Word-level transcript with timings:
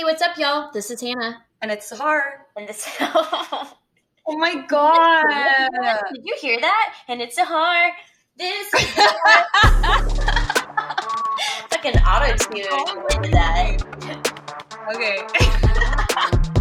Hey, 0.00 0.04
what's 0.04 0.22
up, 0.22 0.38
y'all? 0.38 0.70
This 0.72 0.90
is 0.90 1.02
Hannah. 1.02 1.44
And 1.60 1.70
it's 1.70 1.92
Sahar. 1.92 2.22
And 2.56 2.66
this. 2.66 2.88
oh 3.00 3.76
my 4.28 4.64
god! 4.66 5.26
Did 6.14 6.24
you 6.24 6.34
hear 6.40 6.58
that? 6.58 6.94
And 7.08 7.20
it's 7.20 7.38
Sahar. 7.38 7.90
This. 8.38 8.72
like 11.70 11.84
an 11.84 12.02
auto 12.02 12.34
tune 12.34 12.64
Oh 12.70 13.06
into 13.10 13.28
that. 13.28 13.76
Okay. 14.94 16.59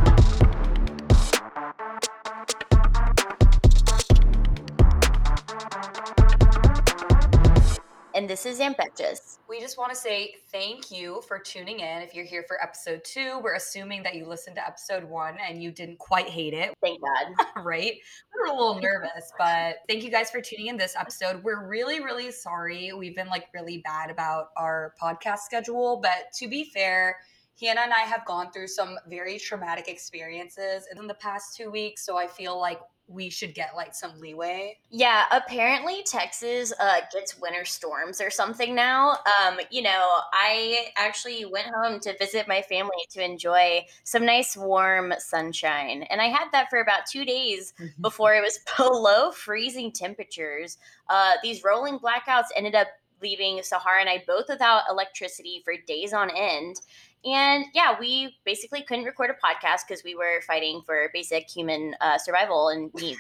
And 8.20 8.30
this 8.30 8.46
is 8.46 8.60
Ambitious. 8.60 9.40
we 9.48 9.62
just 9.62 9.78
want 9.78 9.94
to 9.94 9.96
say 9.96 10.36
thank 10.52 10.92
you 10.92 11.22
for 11.26 11.40
tuning 11.40 11.80
in. 11.80 12.02
If 12.02 12.14
you're 12.14 12.26
here 12.26 12.44
for 12.50 12.62
episode 12.62 13.02
two, 13.06 13.40
we're 13.42 13.56
assuming 13.56 14.04
that 14.04 14.16
you 14.16 14.26
listened 14.26 14.58
to 14.58 14.68
episode 14.68 15.06
one 15.06 15.38
and 15.38 15.64
you 15.64 15.72
didn't 15.72 16.00
quite 16.00 16.28
hate 16.28 16.54
it, 16.54 16.74
Thank 16.82 17.00
God. 17.00 17.46
right? 17.64 17.94
We 17.94 18.42
were 18.42 18.54
a 18.54 18.58
little 18.58 18.82
nervous, 18.82 19.32
but 19.38 19.78
thank 19.88 20.04
you 20.04 20.12
guys 20.12 20.30
for 20.30 20.42
tuning 20.42 20.68
in 20.68 20.76
this 20.76 20.98
episode. 20.98 21.42
We're 21.46 21.66
really, 21.66 22.02
really 22.04 22.30
sorry. 22.30 22.92
We've 22.92 23.16
been 23.16 23.30
like 23.30 23.46
really 23.54 23.78
bad 23.86 24.12
about 24.12 24.48
our 24.58 24.96
podcast 25.02 25.38
schedule, 25.46 26.02
but 26.04 26.34
to 26.40 26.50
be 26.50 26.66
fair, 26.66 27.16
Hannah 27.62 27.82
and 27.82 27.94
I 27.94 28.02
have 28.02 28.26
gone 28.26 28.52
through 28.52 28.68
some 28.68 28.98
very 29.08 29.38
traumatic 29.38 29.88
experiences 29.88 30.88
in 30.96 31.08
the 31.08 31.14
past 31.16 31.56
two 31.56 31.70
weeks, 31.70 32.06
so 32.06 32.18
I 32.18 32.28
feel 32.28 32.60
like 32.60 32.80
we 33.10 33.30
should 33.30 33.56
get 33.56 33.76
like 33.76 33.96
some 33.96 34.20
leeway. 34.20 34.78
Yeah, 34.92 35.24
apparently 35.32 36.04
Texas 36.04 36.72
uh, 36.80 37.02
gets 37.12 37.40
winter 37.40 37.66
storms 37.66 38.22
or 38.22 38.30
something 38.30 38.76
now. 38.76 39.18
Um, 39.42 39.60
you 39.72 39.82
know, 39.82 40.20
I 40.32 40.90
actually 40.96 41.44
went 41.46 41.68
home 41.68 42.00
to 42.02 42.16
visit 42.20 42.48
my 42.48 42.62
family 42.62 43.08
to 43.10 43.24
enjoy 43.24 43.86
some 44.04 44.26
nice 44.26 44.56
warm 44.56 45.14
sunshine. 45.18 46.04
And 46.04 46.22
I 46.22 46.26
had 46.26 46.50
that 46.52 46.70
for 46.70 46.80
about 46.80 47.08
two 47.08 47.26
days 47.26 47.74
before 48.00 48.36
it 48.36 48.44
was 48.44 48.60
below 48.78 49.32
freezing 49.32 49.92
temperatures. 49.92 50.78
Uh, 51.10 51.34
these 51.42 51.64
rolling 51.64 51.98
blackouts 51.98 52.48
ended 52.56 52.76
up 52.76 52.88
leaving 53.22 53.58
Sahar 53.58 54.00
and 54.00 54.10
I 54.10 54.24
both 54.26 54.46
without 54.48 54.84
electricity 54.90 55.62
for 55.64 55.74
days 55.88 56.14
on 56.14 56.30
end. 56.30 56.78
And 57.26 57.66
yeah, 57.74 57.96
we 58.00 58.38
basically 58.46 58.82
couldn't 58.84 59.04
record 59.04 59.30
a 59.30 59.34
podcast 59.34 59.82
because 59.88 60.04
we 60.04 60.16
were 60.16 60.42
fighting 60.48 60.82
for 60.86 61.10
basic 61.14 61.50
human 61.50 61.96
uh, 62.00 62.18
survival 62.18 62.70
and 62.70 62.92
needs. 62.94 63.20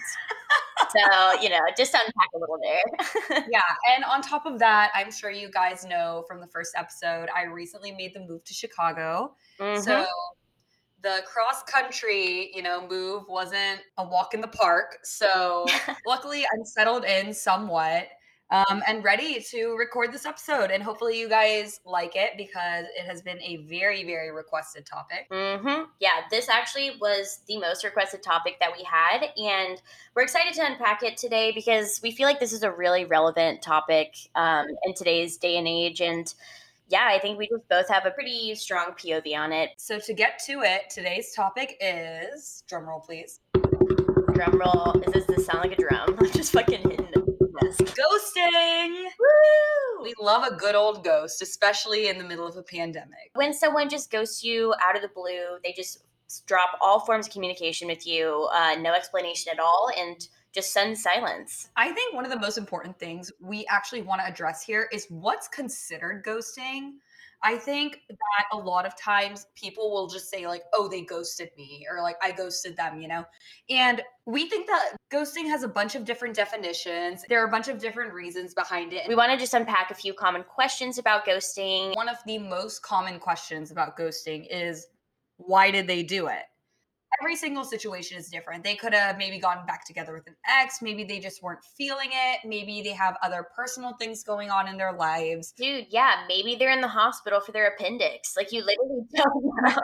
so, 0.90 1.42
you 1.42 1.50
know, 1.50 1.60
just 1.78 1.92
to 1.92 2.00
unpack 2.00 2.30
a 2.34 2.38
little 2.38 2.60
there. 2.64 3.44
yeah, 3.52 3.62
and 3.94 4.06
on 4.06 4.22
top 4.22 4.46
of 4.46 4.58
that, 4.60 4.92
I'm 4.96 5.12
sure 5.12 5.32
you 5.32 5.52
guys 5.52 5.86
know 5.86 6.24
from 6.28 6.40
the 6.40 6.48
first 6.48 6.74
episode, 6.78 7.28
I 7.36 7.44
recently 7.44 7.92
made 7.92 8.14
the 8.14 8.22
move 8.22 8.44
to 8.46 8.54
Chicago. 8.54 9.36
Mhm. 9.60 9.84
So 9.84 10.06
the 11.02 11.22
cross 11.26 11.64
country, 11.64 12.52
you 12.56 12.62
know, 12.62 12.88
move 12.88 13.24
wasn't 13.28 13.82
a 13.98 14.08
walk 14.08 14.34
in 14.34 14.42
the 14.42 14.48
park. 14.48 15.00
So 15.04 15.66
luckily, 16.08 16.46
I'm 16.54 16.66
settled 16.66 17.06
in 17.06 17.34
somewhat 17.34 18.08
um, 18.52 18.82
and 18.88 19.04
ready 19.04 19.40
to 19.52 19.76
record 19.76 20.12
this 20.12 20.26
episode. 20.26 20.72
And 20.72 20.82
hopefully, 20.82 21.20
you 21.20 21.30
guys 21.30 21.80
like 21.86 22.16
it 22.16 22.32
because 22.38 22.86
it 22.98 23.06
has 23.06 23.22
been 23.22 23.40
a 23.42 23.58
very, 23.58 24.04
very 24.04 24.32
requested 24.32 24.86
topic. 24.86 25.28
hmm 25.32 25.84
Yeah, 26.00 26.22
this 26.32 26.50
actually 26.50 26.92
was 27.00 27.40
the 27.48 27.60
most 27.60 27.84
requested 27.84 28.24
topic 28.24 28.58
that 28.60 28.72
we 28.76 28.84
had, 28.84 29.30
and 29.38 29.82
we're 30.16 30.24
excited 30.24 30.54
to 30.56 30.66
unpack 30.66 31.04
it 31.04 31.18
today 31.18 31.52
because 31.52 32.00
we 32.02 32.12
feel 32.12 32.28
like 32.28 32.40
this 32.40 32.54
is 32.54 32.64
a 32.64 32.72
really 32.72 33.06
relevant 33.06 33.62
topic 33.62 34.16
um, 34.36 34.68
in 34.84 34.94
today's 34.94 35.38
day 35.38 35.58
and 35.58 35.68
age. 35.68 36.02
And 36.02 36.34
yeah, 36.90 37.08
I 37.08 37.20
think 37.20 37.38
we 37.38 37.48
just 37.48 37.68
both 37.70 37.88
have 37.90 38.06
a 38.06 38.12
pretty 38.12 38.56
strong 38.56 38.94
POV 38.98 39.38
on 39.38 39.52
it. 39.52 39.72
So 39.78 40.00
to 40.00 40.14
get 40.14 40.40
to 40.48 40.62
it, 40.62 40.90
today's 40.90 41.34
topic 41.34 41.78
is 41.80 42.64
drumroll, 42.70 43.06
please. 43.06 43.40
Drum 44.34 44.60
roll. 44.60 45.02
Is 45.06 45.14
this 45.14 45.26
this 45.26 45.46
sound 45.46 45.60
like 45.60 45.74
a 45.74 45.82
drum? 45.82 46.16
I'm 46.18 46.32
just 46.32 46.52
fucking 46.52 46.90
hitting 46.90 47.09
Ghosting. 47.78 49.04
Woo! 49.20 50.04
We 50.04 50.14
love 50.20 50.44
a 50.44 50.56
good 50.56 50.76
old 50.76 51.04
ghost, 51.04 51.42
especially 51.42 52.08
in 52.08 52.18
the 52.18 52.24
middle 52.24 52.48
of 52.48 52.58
a 52.58 52.64
pandemic. 52.64 53.32
when 53.34 53.54
someone 53.54 53.90
just 53.90 54.12
ghosts 54.12 54.44
you 54.44 54.74
out 54.82 54.96
of 54.96 55.02
the 55.02 55.10
blue, 55.10 55.58
they 55.64 55.74
just 55.74 56.00
drop 56.46 56.78
all 56.82 57.00
forms 57.00 57.28
of 57.28 57.34
communication 57.34 57.88
with 57.88 58.06
you, 58.06 58.48
uh, 58.54 58.76
no 58.80 58.94
explanation 58.94 59.52
at 59.52 59.60
all, 59.60 59.90
and 59.98 60.28
just 60.54 60.74
send 60.74 60.98
silence. 60.98 61.70
I 61.76 61.92
think 61.92 62.14
one 62.16 62.26
of 62.26 62.32
the 62.32 62.40
most 62.40 62.58
important 62.58 62.98
things 62.98 63.32
we 63.40 63.66
actually 63.68 64.02
want 64.02 64.22
to 64.22 64.28
address 64.28 64.64
here 64.64 64.90
is 64.92 65.06
what's 65.10 65.48
considered 65.48 66.26
ghosting. 66.26 66.94
I 67.42 67.56
think 67.56 68.02
that 68.10 68.46
a 68.52 68.58
lot 68.58 68.86
of 68.86 68.98
times 68.98 69.48
people 69.56 69.92
will 69.92 70.08
just 70.08 70.30
say, 70.30 70.46
like, 70.46 70.64
oh, 70.74 70.88
they 70.88 71.02
ghosted 71.02 71.50
me, 71.58 71.86
or 71.90 72.02
like, 72.02 72.18
I 72.22 72.32
ghosted 72.32 72.76
them, 72.76 73.00
you 73.00 73.08
know? 73.08 73.24
And 73.70 74.02
we 74.26 74.50
think 74.50 74.68
that 74.68 74.96
ghosting 75.12 75.48
has 75.48 75.64
a 75.64 75.68
bunch 75.68 75.96
of 75.96 76.04
different 76.04 76.36
definitions. 76.36 77.24
There 77.30 77.42
are 77.42 77.48
a 77.48 77.52
bunch 77.52 77.70
of 77.70 77.80
different 77.80 78.14
reasons 78.14 78.54
behind 78.54 78.92
it. 78.94 79.08
We 79.08 79.16
want 79.16 79.32
to 79.32 79.38
just 79.38 79.54
unpack 79.54 79.90
a 79.90 79.96
few 79.96 80.14
common 80.14 80.44
questions 80.44 80.98
about 80.98 81.26
ghosting. 81.26 81.96
One 81.96 82.10
of 82.10 82.18
the 82.26 82.40
most 82.40 82.82
common 82.84 83.20
questions 83.20 83.72
about 83.72 83.98
ghosting 83.98 84.46
is 84.50 84.88
why 85.38 85.72
did 85.72 85.88
they 85.88 86.04
do 86.04 86.28
it? 86.28 86.44
Every 87.22 87.36
single 87.36 87.64
situation 87.64 88.18
is 88.18 88.30
different. 88.30 88.64
They 88.64 88.76
could 88.76 88.94
have 88.94 89.18
maybe 89.18 89.40
gone 89.40 89.66
back 89.66 89.86
together 89.86 90.14
with 90.14 90.28
an 90.28 90.36
ex. 90.48 90.82
Maybe 90.82 91.04
they 91.04 91.20
just 91.20 91.44
weren't 91.44 91.64
feeling 91.78 92.10
it. 92.12 92.40
Maybe 92.46 92.82
they 92.82 92.94
have 92.94 93.18
other 93.22 93.48
personal 93.56 93.94
things 93.94 94.24
going 94.24 94.50
on 94.50 94.68
in 94.68 94.78
their 94.78 94.94
lives. 94.94 95.54
Dude, 95.58 95.88
yeah, 95.90 96.24
maybe 96.28 96.56
they're 96.56 96.72
in 96.72 96.82
the 96.82 96.88
hospital 96.88 97.40
for 97.40 97.52
their 97.52 97.68
appendix. 97.68 98.36
Like 98.38 98.52
you 98.52 98.64
literally 98.64 99.06
don't 99.16 99.44
know. 99.64 99.76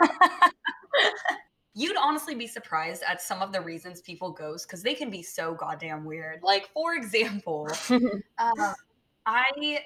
You'd 1.78 1.97
honestly 1.97 2.35
be 2.35 2.47
surprised 2.47 3.03
at 3.06 3.22
some 3.22 3.41
of 3.41 3.52
the 3.52 3.59
reasons 3.59 4.00
people 4.00 4.31
ghost 4.31 4.66
because 4.66 4.81
they 4.81 4.96
can 4.96 5.09
be 5.09 5.22
so 5.22 5.53
goddamn 5.53 6.06
weird. 6.06 6.40
Like, 6.41 6.69
for 6.73 6.96
example, 6.96 7.67
um, 7.90 8.73
I 9.25 9.79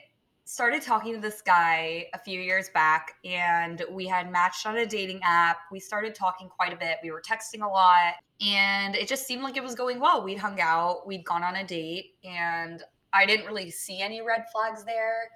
started 0.50 0.82
talking 0.82 1.14
to 1.14 1.22
this 1.22 1.44
guy 1.44 2.08
a 2.16 2.18
few 2.18 2.42
years 2.42 2.72
back 2.72 3.14
and 3.24 3.86
we 3.92 4.08
had 4.08 4.32
matched 4.32 4.66
on 4.66 4.76
a 4.78 4.86
dating 4.86 5.20
app. 5.24 5.58
We 5.72 5.80
started 5.80 6.16
talking 6.16 6.50
quite 6.50 6.74
a 6.74 6.76
bit. 6.76 6.98
We 7.04 7.12
were 7.12 7.22
texting 7.22 7.62
a 7.62 7.68
lot 7.68 8.16
and 8.42 8.96
it 8.96 9.08
just 9.08 9.28
seemed 9.28 9.44
like 9.44 9.58
it 9.58 9.64
was 9.64 9.76
going 9.76 10.00
well. 10.00 10.24
We'd 10.24 10.40
hung 10.40 10.60
out, 10.60 11.06
we'd 11.06 11.24
gone 11.24 11.44
on 11.44 11.58
a 11.58 11.64
date, 11.64 12.16
and 12.24 12.82
I 13.14 13.28
didn't 13.28 13.46
really 13.46 13.70
see 13.70 14.02
any 14.02 14.24
red 14.24 14.46
flags 14.52 14.84
there. 14.84 15.30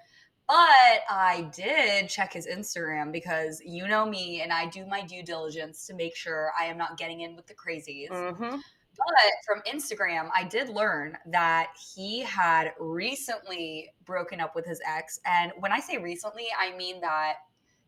But 0.48 1.04
I 1.08 1.48
did 1.54 2.08
check 2.08 2.32
his 2.32 2.48
Instagram 2.48 3.12
because 3.12 3.62
you 3.64 3.86
know 3.86 4.04
me 4.04 4.40
and 4.42 4.52
I 4.52 4.66
do 4.66 4.84
my 4.84 5.02
due 5.02 5.22
diligence 5.22 5.86
to 5.86 5.94
make 5.94 6.16
sure 6.16 6.50
I 6.60 6.64
am 6.64 6.76
not 6.76 6.98
getting 6.98 7.20
in 7.20 7.36
with 7.36 7.46
the 7.46 7.54
crazies. 7.54 8.08
hmm 8.08 8.56
But 8.96 9.32
from 9.46 9.62
Instagram, 9.70 10.30
I 10.34 10.44
did 10.44 10.68
learn 10.68 11.16
that 11.26 11.68
he 11.94 12.20
had 12.20 12.72
recently 12.78 13.90
broken 14.04 14.40
up 14.40 14.54
with 14.54 14.66
his 14.66 14.80
ex. 14.86 15.20
And 15.26 15.52
when 15.58 15.72
I 15.72 15.80
say 15.80 15.98
recently, 15.98 16.46
I 16.58 16.76
mean 16.76 17.00
that 17.00 17.34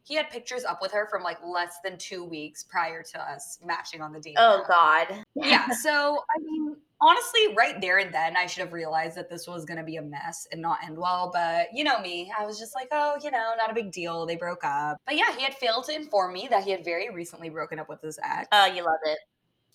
he 0.07 0.15
had 0.15 0.31
pictures 0.31 0.65
up 0.65 0.81
with 0.81 0.93
her 0.93 1.09
from 1.11 1.23
like 1.25 1.39
less 1.45 1.79
than 1.83 1.99
two 1.99 2.25
weeks 2.25 2.63
prior 2.63 3.03
to 3.03 3.21
us 3.21 3.59
matching 3.65 4.01
on 4.01 4.13
the 4.13 4.21
date. 4.21 4.37
Oh 4.39 4.65
God. 4.69 5.25
yeah. 5.35 5.67
So, 5.83 6.23
I 6.37 6.43
mean, 6.43 6.77
honestly, 7.01 7.55
right 7.57 7.81
there 7.81 7.99
and 7.99 8.15
then, 8.15 8.37
I 8.37 8.47
should 8.47 8.63
have 8.63 8.73
realized 8.73 9.17
that 9.17 9.29
this 9.29 9.47
was 9.49 9.65
going 9.65 9.79
to 9.79 9.85
be 9.85 9.97
a 9.97 10.03
mess 10.03 10.47
and 10.53 10.63
not 10.63 10.79
end 10.85 10.97
well. 10.97 11.31
But 11.33 11.69
you 11.75 11.83
know 11.83 12.01
me, 12.01 12.33
I 12.39 12.47
was 12.47 12.59
just 12.59 12.75
like, 12.75 12.89
oh, 12.93 13.17
you 13.23 13.31
know, 13.31 13.53
not 13.59 13.71
a 13.71 13.75
big 13.75 13.91
deal. 13.91 14.27
They 14.27 14.37
broke 14.37 14.65
up. 14.65 14.99
But 15.07 15.17
yeah, 15.17 15.37
he 15.37 15.43
had 15.43 15.55
failed 15.55 15.85
to 15.87 15.95
inform 15.95 16.33
me 16.33 16.47
that 16.51 16.65
he 16.65 16.71
had 16.71 16.85
very 16.85 17.11
recently 17.11 17.51
broken 17.51 17.79
up 17.79 17.89
with 17.89 18.01
his 18.01 18.19
ex. 18.25 18.47
Oh, 18.53 18.67
you 18.67 18.85
love 18.85 19.01
it. 19.05 19.19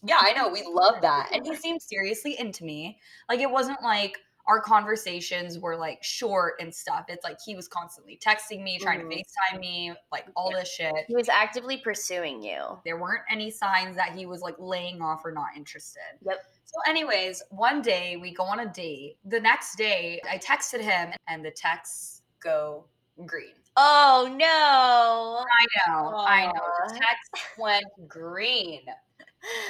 Yeah, 0.03 0.19
I 0.19 0.34
know. 0.34 0.50
We 0.50 0.63
love 0.67 1.01
that. 1.01 1.29
And 1.34 1.45
he 1.45 1.56
seemed 1.56 1.81
seriously 1.81 2.35
into 2.39 2.63
me. 2.63 3.00
Like, 3.29 3.39
it 3.39 3.50
wasn't 3.50 3.81
like 3.84 4.17
our 4.47 4.59
conversations 4.59 5.59
were 5.59 5.75
like 5.75 6.03
short 6.03 6.56
and 6.59 6.73
stuff. 6.73 7.06
It's 7.07 7.23
like 7.23 7.38
he 7.45 7.56
was 7.56 7.67
constantly 7.67 8.19
texting 8.23 8.63
me, 8.63 8.79
trying 8.79 9.00
to 9.00 9.06
mm-hmm. 9.06 9.19
FaceTime 9.56 9.59
me, 9.59 9.94
like 10.12 10.25
all 10.35 10.51
this 10.51 10.72
shit. 10.72 10.94
He 11.07 11.16
was 11.16 11.29
actively 11.29 11.78
pursuing 11.78 12.41
you. 12.41 12.79
There 12.85 13.00
weren't 13.00 13.23
any 13.29 13.51
signs 13.51 13.95
that 13.95 14.13
he 14.13 14.25
was 14.25 14.42
like 14.42 14.56
laying 14.59 15.01
off 15.01 15.24
or 15.24 15.31
not 15.31 15.50
interested. 15.56 16.01
Yep. 16.25 16.44
So, 16.65 16.74
anyways, 16.89 17.44
one 17.50 17.81
day 17.81 18.18
we 18.18 18.33
go 18.33 18.44
on 18.44 18.62
a 18.62 18.68
date. 18.68 19.18
The 19.25 19.39
next 19.39 19.75
day, 19.75 20.21
I 20.30 20.38
texted 20.38 20.81
him 20.81 21.13
and 21.27 21.45
the 21.45 21.51
texts 21.51 22.24
go 22.42 22.86
green. 23.25 23.54
Oh 23.77 24.27
no. 24.38 25.45
I 25.45 25.65
know, 25.88 26.18
I 26.18 26.45
know. 26.47 26.62
The 26.88 26.94
text 26.94 27.57
went 27.57 27.86
green. 28.07 28.81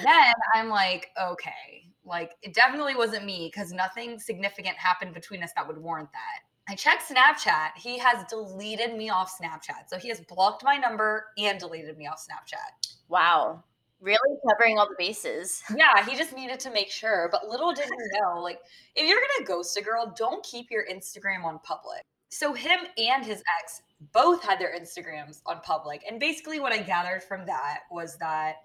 Then 0.04 0.34
I'm 0.56 0.70
like, 0.70 1.10
okay, 1.22 1.92
like 2.06 2.32
it 2.42 2.54
definitely 2.54 2.96
wasn't 2.96 3.26
me 3.26 3.52
because 3.54 3.72
nothing 3.72 4.20
significant 4.20 4.78
happened 4.78 5.14
between 5.14 5.44
us 5.44 5.52
that 5.56 5.68
would 5.68 5.78
warrant 5.78 6.10
that. 6.12 6.72
I 6.72 6.76
checked 6.76 7.10
Snapchat. 7.10 7.72
He 7.76 7.98
has 7.98 8.24
deleted 8.30 8.96
me 8.96 9.10
off 9.10 9.34
Snapchat. 9.38 9.90
So 9.90 9.98
he 9.98 10.10
has 10.10 10.22
blocked 10.22 10.64
my 10.64 10.78
number 10.78 11.26
and 11.38 11.60
deleted 11.60 11.98
me 11.98 12.08
off 12.08 12.26
Snapchat. 12.26 12.96
Wow. 13.10 13.64
Really 14.00 14.38
covering 14.48 14.78
all 14.78 14.88
the 14.88 14.96
bases. 14.98 15.64
Yeah, 15.76 16.06
he 16.06 16.16
just 16.16 16.34
needed 16.34 16.60
to 16.62 16.72
make 16.72 16.90
sure. 16.90 17.30
But 17.32 17.48
little 17.48 17.74
did 17.74 17.86
he 17.86 18.20
know, 18.20 18.42
like, 18.42 18.60
if 18.96 19.08
you're 19.08 19.20
gonna 19.20 19.48
ghost 19.48 19.78
a 19.78 19.82
girl, 19.82 20.14
don't 20.18 20.44
keep 20.44 20.72
your 20.72 20.86
Instagram 20.88 21.44
on 21.44 21.60
public. 21.60 22.04
So 22.30 22.54
him 22.54 22.80
and 22.98 23.26
his 23.26 23.44
ex 23.62 23.82
both 24.14 24.42
had 24.42 24.60
their 24.60 24.74
Instagrams 24.80 25.42
on 25.46 25.60
public. 25.62 26.04
And 26.10 26.20
basically 26.20 26.60
what 26.60 26.72
I 26.72 26.82
gathered 26.82 27.22
from 27.22 27.46
that 27.46 27.82
was 27.92 28.18
that 28.18 28.56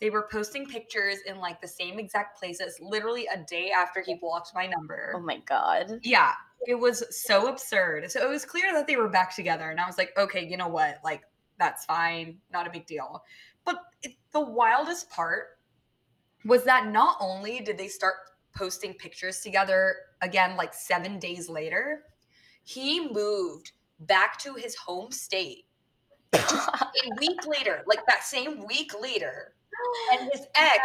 they 0.00 0.10
were 0.10 0.28
posting 0.30 0.66
pictures 0.66 1.18
in 1.26 1.38
like 1.38 1.60
the 1.60 1.68
same 1.68 1.98
exact 1.98 2.38
places 2.38 2.78
literally 2.80 3.26
a 3.32 3.38
day 3.48 3.70
after 3.70 4.02
he 4.02 4.14
blocked 4.14 4.52
my 4.54 4.66
number. 4.66 5.12
Oh 5.16 5.20
my 5.20 5.38
god. 5.38 6.00
Yeah, 6.02 6.32
it 6.66 6.74
was 6.74 7.04
so 7.10 7.48
absurd. 7.48 8.10
So 8.10 8.20
it 8.22 8.28
was 8.28 8.44
clear 8.44 8.72
that 8.72 8.86
they 8.86 8.96
were 8.96 9.08
back 9.08 9.34
together 9.34 9.70
and 9.70 9.80
I 9.80 9.86
was 9.86 9.98
like, 9.98 10.12
"Okay, 10.18 10.44
you 10.44 10.56
know 10.56 10.68
what? 10.68 10.98
Like 11.04 11.22
that's 11.58 11.84
fine, 11.84 12.38
not 12.52 12.66
a 12.66 12.70
big 12.70 12.86
deal." 12.86 13.22
But 13.64 13.76
it, 14.02 14.12
the 14.32 14.40
wildest 14.40 15.10
part 15.10 15.58
was 16.44 16.64
that 16.64 16.88
not 16.88 17.16
only 17.20 17.60
did 17.60 17.78
they 17.78 17.88
start 17.88 18.14
posting 18.54 18.94
pictures 18.94 19.40
together 19.40 19.96
again 20.20 20.56
like 20.56 20.74
7 20.74 21.18
days 21.18 21.48
later, 21.48 22.02
he 22.64 23.08
moved 23.08 23.72
back 24.00 24.38
to 24.40 24.54
his 24.54 24.74
home 24.74 25.10
state 25.10 25.66
a 26.34 27.10
week 27.18 27.46
later, 27.46 27.82
like 27.86 28.04
that 28.06 28.24
same 28.24 28.66
week 28.66 28.92
later, 29.00 29.54
and 30.12 30.30
his 30.32 30.46
ex 30.54 30.78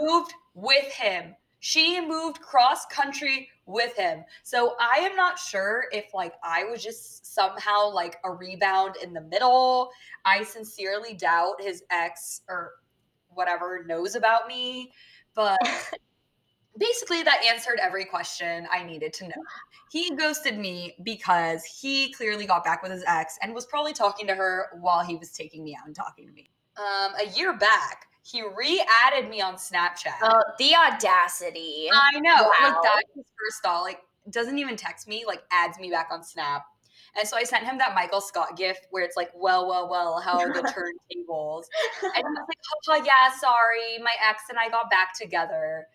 moved 0.00 0.34
with 0.54 0.92
him. 0.92 1.34
She 1.60 2.00
moved 2.00 2.40
cross 2.40 2.86
country 2.86 3.48
with 3.66 3.96
him. 3.96 4.24
So 4.42 4.74
I 4.80 4.98
am 4.98 5.14
not 5.14 5.38
sure 5.38 5.84
if 5.92 6.12
like 6.12 6.34
I 6.42 6.64
was 6.64 6.82
just 6.82 7.34
somehow 7.34 7.90
like 7.90 8.16
a 8.24 8.32
rebound 8.32 8.96
in 9.02 9.12
the 9.12 9.20
middle. 9.20 9.90
I 10.24 10.42
sincerely 10.42 11.14
doubt 11.14 11.60
his 11.60 11.84
ex 11.90 12.42
or 12.48 12.72
whatever 13.28 13.84
knows 13.86 14.14
about 14.14 14.48
me, 14.48 14.92
but 15.34 15.58
basically 16.78 17.22
that 17.22 17.44
answered 17.44 17.78
every 17.80 18.04
question 18.04 18.66
I 18.70 18.82
needed 18.82 19.12
to 19.14 19.28
know. 19.28 19.42
He 19.90 20.14
ghosted 20.16 20.58
me 20.58 20.96
because 21.02 21.64
he 21.64 22.12
clearly 22.12 22.46
got 22.46 22.64
back 22.64 22.82
with 22.82 22.92
his 22.92 23.04
ex 23.06 23.38
and 23.42 23.54
was 23.54 23.66
probably 23.66 23.92
talking 23.92 24.26
to 24.26 24.34
her 24.34 24.66
while 24.80 25.04
he 25.04 25.16
was 25.16 25.30
taking 25.30 25.62
me 25.62 25.76
out 25.78 25.86
and 25.86 25.94
talking 25.94 26.26
to 26.26 26.32
me. 26.32 26.50
Um, 26.76 27.12
a 27.20 27.28
year 27.36 27.56
back, 27.56 28.06
he 28.22 28.42
re-added 28.42 29.28
me 29.28 29.40
on 29.40 29.54
Snapchat. 29.54 30.14
Oh, 30.22 30.42
the 30.58 30.74
audacity. 30.74 31.88
I 31.92 32.18
know. 32.20 32.34
Wow. 32.34 32.48
Like 32.62 32.74
that's 32.82 33.14
his 33.14 33.24
first 33.38 33.62
thought. 33.62 33.82
Like 33.82 34.00
doesn't 34.30 34.58
even 34.58 34.76
text 34.76 35.08
me, 35.08 35.24
like 35.26 35.42
adds 35.50 35.78
me 35.78 35.90
back 35.90 36.08
on 36.10 36.22
Snap. 36.22 36.64
And 37.18 37.28
so 37.28 37.36
I 37.36 37.42
sent 37.42 37.64
him 37.64 37.76
that 37.78 37.94
Michael 37.94 38.22
Scott 38.22 38.56
gift 38.56 38.86
where 38.90 39.04
it's 39.04 39.16
like, 39.16 39.30
well, 39.34 39.68
well, 39.68 39.88
well, 39.90 40.18
how 40.20 40.38
are 40.38 40.52
the 40.52 40.60
turntables? 40.62 41.64
and 42.02 42.16
he 42.16 42.22
was 42.22 42.46
like, 42.88 43.02
oh, 43.02 43.04
yeah, 43.04 43.36
sorry. 43.38 43.98
My 44.02 44.14
ex 44.26 44.44
and 44.48 44.58
I 44.58 44.70
got 44.70 44.90
back 44.90 45.18
together 45.18 45.86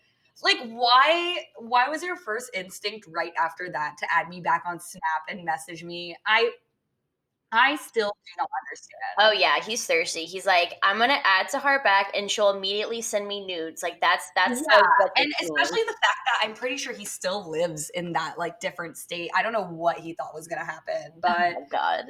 like 0.42 0.58
why 0.68 1.38
why 1.56 1.88
was 1.88 2.02
your 2.02 2.16
first 2.16 2.50
instinct 2.54 3.06
right 3.10 3.32
after 3.40 3.68
that 3.70 3.96
to 3.98 4.06
add 4.14 4.28
me 4.28 4.40
back 4.40 4.62
on 4.66 4.78
snap 4.78 5.02
and 5.28 5.44
message 5.44 5.82
me 5.82 6.16
i 6.26 6.50
i 7.52 7.76
still 7.76 8.08
do 8.08 8.32
not 8.38 8.48
understand. 8.64 9.00
Oh 9.18 9.32
yeah 9.32 9.62
he's 9.64 9.86
thirsty. 9.86 10.24
He's 10.24 10.46
like 10.46 10.74
i'm 10.82 10.98
gonna 10.98 11.18
add 11.24 11.48
Sahar 11.48 11.82
back 11.82 12.12
and 12.14 12.30
she'll 12.30 12.50
immediately 12.50 13.00
send 13.00 13.26
me 13.26 13.44
nudes. 13.46 13.82
Like 13.82 14.00
that's 14.00 14.26
that's 14.34 14.60
yeah. 14.70 14.80
so 14.80 15.08
and 15.16 15.32
especially 15.42 15.82
the 15.82 15.92
fact 15.92 16.20
that 16.26 16.46
i'm 16.46 16.54
pretty 16.54 16.76
sure 16.76 16.92
he 16.92 17.04
still 17.04 17.50
lives 17.50 17.90
in 17.90 18.12
that 18.12 18.38
like 18.38 18.60
different 18.60 18.96
state. 18.96 19.30
I 19.36 19.42
don't 19.42 19.52
know 19.52 19.66
what 19.66 19.98
he 19.98 20.14
thought 20.14 20.34
was 20.34 20.48
gonna 20.48 20.64
happen 20.64 21.12
oh 21.14 21.20
but 21.22 21.54
oh 21.56 21.66
god. 21.70 22.04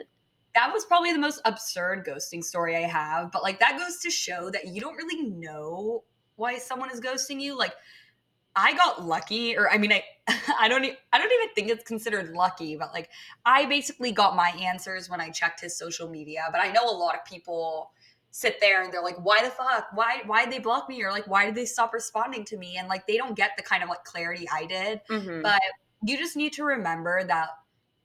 that 0.55 0.73
was 0.73 0.85
probably 0.85 1.13
the 1.13 1.19
most 1.19 1.41
absurd 1.45 2.07
ghosting 2.07 2.43
story 2.43 2.77
i 2.77 2.81
have 2.81 3.31
but 3.33 3.43
like 3.43 3.61
that 3.61 3.79
goes 3.79 3.99
to 4.01 4.11
show 4.11 4.51
that 4.51 4.67
you 4.67 4.81
don't 4.81 4.97
really 4.97 5.29
know 5.31 6.03
why 6.39 6.57
someone 6.57 6.91
is 6.91 7.01
ghosting 7.01 7.41
you. 7.41 7.59
Like 7.59 7.75
I 8.59 8.75
got 8.75 9.07
lucky, 9.07 9.57
or 9.57 9.71
I 9.71 9.79
mean, 9.79 9.93
I 9.93 10.03
I 10.59 10.69
don't 10.69 10.85
I 11.13 11.19
don't 11.19 11.33
even 11.33 11.55
think 11.55 11.71
it's 11.71 11.85
considered 11.85 12.35
lucky, 12.35 12.77
but 12.77 12.93
like 12.93 13.09
I 13.47 13.67
basically 13.67 14.11
got 14.11 14.35
my 14.35 14.49
answers 14.61 15.09
when 15.09 15.21
I 15.21 15.31
checked 15.31 15.61
his 15.61 15.79
social 15.79 16.09
media. 16.09 16.49
But 16.51 16.61
I 16.61 16.73
know 16.73 16.85
a 16.85 16.91
lot 16.91 17.15
of 17.15 17.25
people 17.25 17.93
sit 18.33 18.61
there 18.61 18.83
and 18.83 18.93
they're 18.93 19.03
like, 19.03 19.25
why 19.25 19.43
the 19.45 19.51
fuck? 19.51 19.87
Why 19.95 20.23
why 20.27 20.45
did 20.45 20.53
they 20.53 20.59
block 20.59 20.89
me? 20.89 21.03
Or 21.05 21.13
like 21.13 21.29
why 21.29 21.47
did 21.47 21.55
they 21.55 21.67
stop 21.67 21.95
responding 21.95 22.45
to 22.47 22.57
me? 22.57 22.77
And 22.79 22.89
like 22.89 23.07
they 23.07 23.17
don't 23.17 23.37
get 23.37 23.53
the 23.57 23.63
kind 23.63 23.85
of 23.85 23.89
like 23.89 24.03
clarity 24.03 24.49
I 24.53 24.67
did. 24.67 25.03
Mm-hmm. 25.09 25.43
But 25.43 25.63
you 26.05 26.19
just 26.19 26.37
need 26.37 26.53
to 26.55 26.65
remember 26.65 27.23
that 27.25 27.51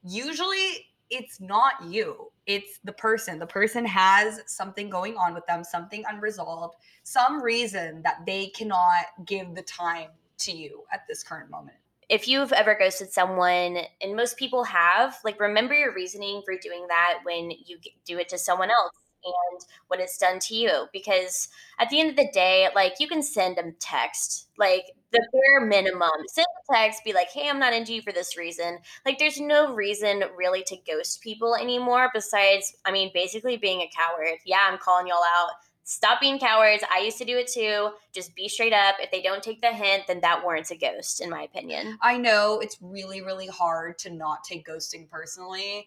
usually 0.04 0.86
it's 1.10 1.40
not 1.40 1.74
you 1.86 2.30
it's 2.46 2.78
the 2.84 2.92
person 2.92 3.38
the 3.38 3.46
person 3.46 3.84
has 3.84 4.40
something 4.46 4.88
going 4.88 5.16
on 5.16 5.34
with 5.34 5.46
them 5.46 5.62
something 5.62 6.02
unresolved 6.08 6.74
some 7.02 7.42
reason 7.42 8.02
that 8.02 8.24
they 8.26 8.46
cannot 8.48 9.04
give 9.26 9.54
the 9.54 9.62
time 9.62 10.08
to 10.38 10.52
you 10.52 10.84
at 10.92 11.06
this 11.08 11.22
current 11.22 11.50
moment? 11.50 11.76
If 12.08 12.28
you've 12.28 12.52
ever 12.52 12.76
ghosted 12.78 13.12
someone, 13.12 13.78
and 14.02 14.14
most 14.14 14.36
people 14.36 14.64
have, 14.64 15.16
like 15.24 15.40
remember 15.40 15.74
your 15.74 15.94
reasoning 15.94 16.42
for 16.44 16.56
doing 16.56 16.86
that 16.88 17.20
when 17.24 17.50
you 17.50 17.78
do 18.04 18.18
it 18.18 18.28
to 18.28 18.38
someone 18.38 18.70
else 18.70 18.92
and 19.24 19.60
when 19.88 20.00
it's 20.00 20.18
done 20.18 20.38
to 20.38 20.54
you. 20.54 20.86
Because 20.92 21.48
at 21.78 21.88
the 21.88 22.00
end 22.00 22.10
of 22.10 22.16
the 22.16 22.30
day, 22.32 22.68
like 22.74 22.94
you 23.00 23.08
can 23.08 23.22
send 23.22 23.56
them 23.56 23.74
text, 23.80 24.48
like 24.58 24.84
the 25.12 25.26
bare 25.32 25.66
minimum. 25.66 26.10
Send 26.28 26.46
a 26.46 26.74
text, 26.74 27.04
be 27.04 27.12
like, 27.12 27.30
hey, 27.30 27.48
I'm 27.48 27.58
not 27.58 27.72
into 27.72 27.94
you 27.94 28.02
for 28.02 28.12
this 28.12 28.36
reason. 28.36 28.78
Like 29.06 29.18
there's 29.18 29.40
no 29.40 29.74
reason 29.74 30.24
really 30.36 30.62
to 30.64 30.76
ghost 30.86 31.22
people 31.22 31.56
anymore 31.56 32.10
besides, 32.12 32.76
I 32.84 32.92
mean, 32.92 33.10
basically 33.14 33.56
being 33.56 33.80
a 33.80 33.90
coward. 33.96 34.38
Yeah, 34.44 34.68
I'm 34.70 34.78
calling 34.78 35.06
y'all 35.06 35.24
out 35.38 35.52
stop 35.84 36.20
being 36.20 36.38
cowards. 36.38 36.82
I 36.92 37.00
used 37.00 37.18
to 37.18 37.24
do 37.24 37.38
it 37.38 37.46
too. 37.46 37.90
Just 38.12 38.34
be 38.34 38.48
straight 38.48 38.72
up. 38.72 38.96
If 38.98 39.10
they 39.10 39.22
don't 39.22 39.42
take 39.42 39.60
the 39.60 39.68
hint, 39.68 40.04
then 40.08 40.20
that 40.20 40.42
warrants 40.42 40.70
a 40.70 40.76
ghost, 40.76 41.20
in 41.20 41.30
my 41.30 41.42
opinion. 41.42 41.98
I 42.00 42.18
know 42.18 42.58
it's 42.60 42.78
really, 42.80 43.22
really 43.22 43.46
hard 43.46 43.98
to 43.98 44.10
not 44.10 44.44
take 44.44 44.66
ghosting 44.66 45.08
personally, 45.08 45.86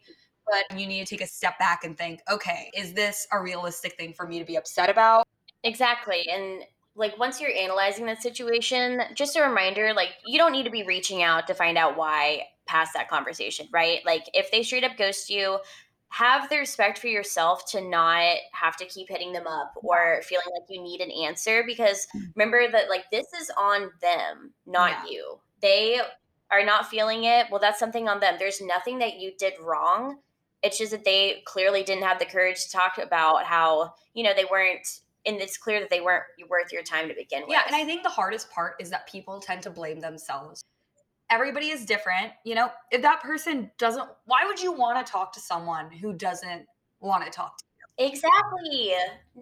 but 0.49 0.79
you 0.79 0.87
need 0.87 1.05
to 1.05 1.15
take 1.15 1.21
a 1.21 1.27
step 1.27 1.59
back 1.59 1.83
and 1.83 1.97
think, 1.97 2.21
okay, 2.29 2.71
is 2.75 2.93
this 2.93 3.27
a 3.31 3.41
realistic 3.41 3.95
thing 3.97 4.13
for 4.13 4.27
me 4.27 4.39
to 4.39 4.45
be 4.45 4.55
upset 4.55 4.89
about? 4.89 5.27
Exactly. 5.63 6.27
And 6.29 6.63
like 6.95 7.17
once 7.19 7.41
you're 7.41 7.51
analyzing 7.51 8.05
that 8.05 8.21
situation, 8.21 9.01
just 9.13 9.35
a 9.35 9.41
reminder 9.41 9.93
like 9.93 10.09
you 10.25 10.37
don't 10.37 10.51
need 10.51 10.63
to 10.63 10.71
be 10.71 10.83
reaching 10.83 11.21
out 11.21 11.47
to 11.47 11.53
find 11.53 11.77
out 11.77 11.97
why 11.97 12.43
past 12.65 12.93
that 12.93 13.09
conversation, 13.09 13.67
right? 13.71 13.99
Like 14.05 14.23
if 14.33 14.51
they 14.51 14.63
straight 14.63 14.83
up 14.83 14.97
ghost 14.97 15.29
you, 15.29 15.59
have 16.09 16.49
the 16.49 16.57
respect 16.57 16.99
for 16.99 17.07
yourself 17.07 17.69
to 17.71 17.81
not 17.81 18.37
have 18.53 18.77
to 18.77 18.85
keep 18.85 19.09
hitting 19.09 19.33
them 19.33 19.45
up 19.47 19.73
or 19.75 20.21
feeling 20.23 20.45
like 20.53 20.63
you 20.69 20.81
need 20.81 21.01
an 21.01 21.11
answer 21.11 21.63
because 21.65 22.07
mm. 22.15 22.27
remember 22.35 22.71
that 22.71 22.89
like 22.89 23.09
this 23.11 23.27
is 23.39 23.51
on 23.57 23.89
them 24.01 24.51
not 24.65 24.91
yeah. 24.91 25.11
you. 25.11 25.39
They 25.61 25.99
are 26.49 26.63
not 26.63 26.87
feeling 26.87 27.25
it. 27.25 27.47
Well 27.51 27.59
that's 27.59 27.79
something 27.79 28.07
on 28.07 28.19
them. 28.19 28.35
There's 28.39 28.61
nothing 28.61 28.99
that 28.99 29.19
you 29.19 29.33
did 29.37 29.53
wrong. 29.61 30.19
It's 30.63 30.77
just 30.77 30.91
that 30.91 31.05
they 31.05 31.43
clearly 31.45 31.83
didn't 31.83 32.03
have 32.03 32.19
the 32.19 32.25
courage 32.25 32.63
to 32.63 32.71
talk 32.71 32.97
about 32.97 33.43
how 33.45 33.93
you 34.13 34.23
know 34.23 34.33
they 34.33 34.45
weren't 34.49 35.01
and 35.25 35.41
it's 35.41 35.57
clear 35.57 35.81
that 35.81 35.89
they 35.89 35.99
weren't 35.99 36.23
worth 36.49 36.71
your 36.71 36.83
time 36.83 37.09
to 37.09 37.13
begin 37.13 37.41
with 37.41 37.51
yeah 37.51 37.63
and 37.67 37.75
i 37.75 37.83
think 37.83 38.01
the 38.01 38.09
hardest 38.09 38.49
part 38.49 38.75
is 38.79 38.89
that 38.89 39.07
people 39.07 39.39
tend 39.39 39.61
to 39.61 39.69
blame 39.69 39.99
themselves 39.99 40.63
everybody 41.29 41.69
is 41.69 41.85
different. 41.85 42.31
You 42.43 42.55
know, 42.55 42.69
if 42.91 43.01
that 43.01 43.21
person 43.21 43.71
doesn't, 43.77 44.07
why 44.25 44.39
would 44.45 44.61
you 44.61 44.71
want 44.71 45.05
to 45.05 45.11
talk 45.11 45.33
to 45.33 45.39
someone 45.39 45.91
who 45.91 46.13
doesn't 46.13 46.65
want 46.99 47.25
to 47.25 47.31
talk 47.31 47.57
to 47.57 47.63
you? 47.99 48.07
Exactly. 48.07 48.93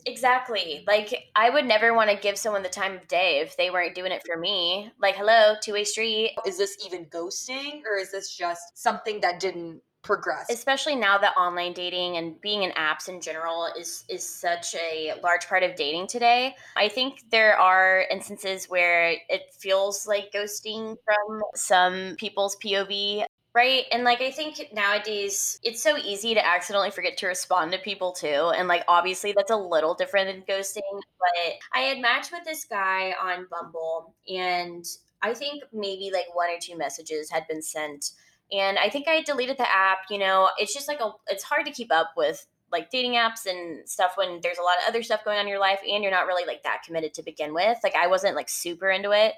Exactly. 0.05 0.83
Like, 0.87 1.25
I 1.35 1.49
would 1.49 1.65
never 1.65 1.93
want 1.93 2.09
to 2.09 2.15
give 2.15 2.37
someone 2.37 2.63
the 2.63 2.69
time 2.69 2.95
of 2.95 3.07
day 3.07 3.39
if 3.39 3.57
they 3.57 3.69
weren't 3.69 3.95
doing 3.95 4.11
it 4.11 4.23
for 4.25 4.37
me. 4.37 4.91
Like, 4.99 5.15
hello, 5.15 5.55
two 5.61 5.73
way 5.73 5.83
street. 5.83 6.35
Is 6.45 6.57
this 6.57 6.77
even 6.85 7.05
ghosting 7.05 7.81
or 7.85 7.97
is 7.97 8.11
this 8.11 8.35
just 8.35 8.77
something 8.77 9.21
that 9.21 9.39
didn't 9.39 9.81
progress. 10.05 10.45
Especially 10.49 10.95
now 10.95 11.17
that 11.17 11.35
online 11.35 11.73
dating 11.73 12.17
and 12.17 12.39
being 12.39 12.63
in 12.63 12.71
apps 12.71 13.09
in 13.09 13.19
general 13.19 13.67
is 13.77 14.05
is 14.07 14.27
such 14.27 14.75
a 14.75 15.13
large 15.23 15.47
part 15.47 15.63
of 15.63 15.75
dating 15.75 16.07
today 16.07 16.55
i 16.75 16.87
think 16.87 17.23
there 17.31 17.57
are 17.57 18.05
instances 18.11 18.69
where 18.69 19.15
it 19.29 19.41
feels 19.57 20.07
like 20.07 20.31
ghosting 20.33 20.95
from 21.03 21.41
some 21.55 22.15
people's 22.17 22.55
pov 22.63 23.25
right? 23.53 23.85
And 23.91 24.03
like 24.03 24.21
i 24.21 24.31
think 24.31 24.69
nowadays 24.73 25.59
it's 25.63 25.81
so 25.81 25.97
easy 25.97 26.33
to 26.33 26.45
accidentally 26.45 26.91
forget 26.91 27.17
to 27.17 27.27
respond 27.27 27.71
to 27.71 27.77
people 27.79 28.11
too 28.11 28.51
and 28.55 28.67
like 28.67 28.83
obviously 28.87 29.33
that's 29.35 29.51
a 29.51 29.55
little 29.55 29.95
different 29.95 30.27
than 30.27 30.57
ghosting 30.57 30.81
but 31.19 31.53
i 31.73 31.79
had 31.79 31.99
matched 31.99 32.31
with 32.31 32.43
this 32.43 32.65
guy 32.65 33.13
on 33.21 33.47
bumble 33.49 34.13
and 34.29 34.85
i 35.21 35.33
think 35.33 35.63
maybe 35.73 36.11
like 36.13 36.25
one 36.33 36.49
or 36.49 36.59
two 36.61 36.77
messages 36.77 37.31
had 37.31 37.47
been 37.47 37.61
sent 37.61 38.11
and 38.51 38.77
I 38.77 38.89
think 38.89 39.07
I 39.07 39.21
deleted 39.21 39.57
the 39.57 39.71
app. 39.71 39.99
You 40.09 40.19
know, 40.19 40.49
it's 40.57 40.73
just 40.73 40.87
like 40.87 40.99
a, 40.99 41.11
it's 41.27 41.43
hard 41.43 41.65
to 41.65 41.71
keep 41.71 41.91
up 41.91 42.11
with 42.15 42.45
like 42.71 42.89
dating 42.89 43.13
apps 43.13 43.45
and 43.45 43.87
stuff 43.87 44.13
when 44.15 44.39
there's 44.41 44.57
a 44.57 44.63
lot 44.63 44.77
of 44.77 44.89
other 44.89 45.03
stuff 45.03 45.23
going 45.23 45.37
on 45.37 45.45
in 45.45 45.49
your 45.49 45.59
life 45.59 45.79
and 45.87 46.03
you're 46.03 46.11
not 46.11 46.27
really 46.27 46.45
like 46.45 46.63
that 46.63 46.83
committed 46.85 47.13
to 47.13 47.23
begin 47.23 47.53
with. 47.53 47.77
Like 47.83 47.95
I 47.95 48.07
wasn't 48.07 48.35
like 48.35 48.49
super 48.49 48.89
into 48.89 49.11
it. 49.11 49.33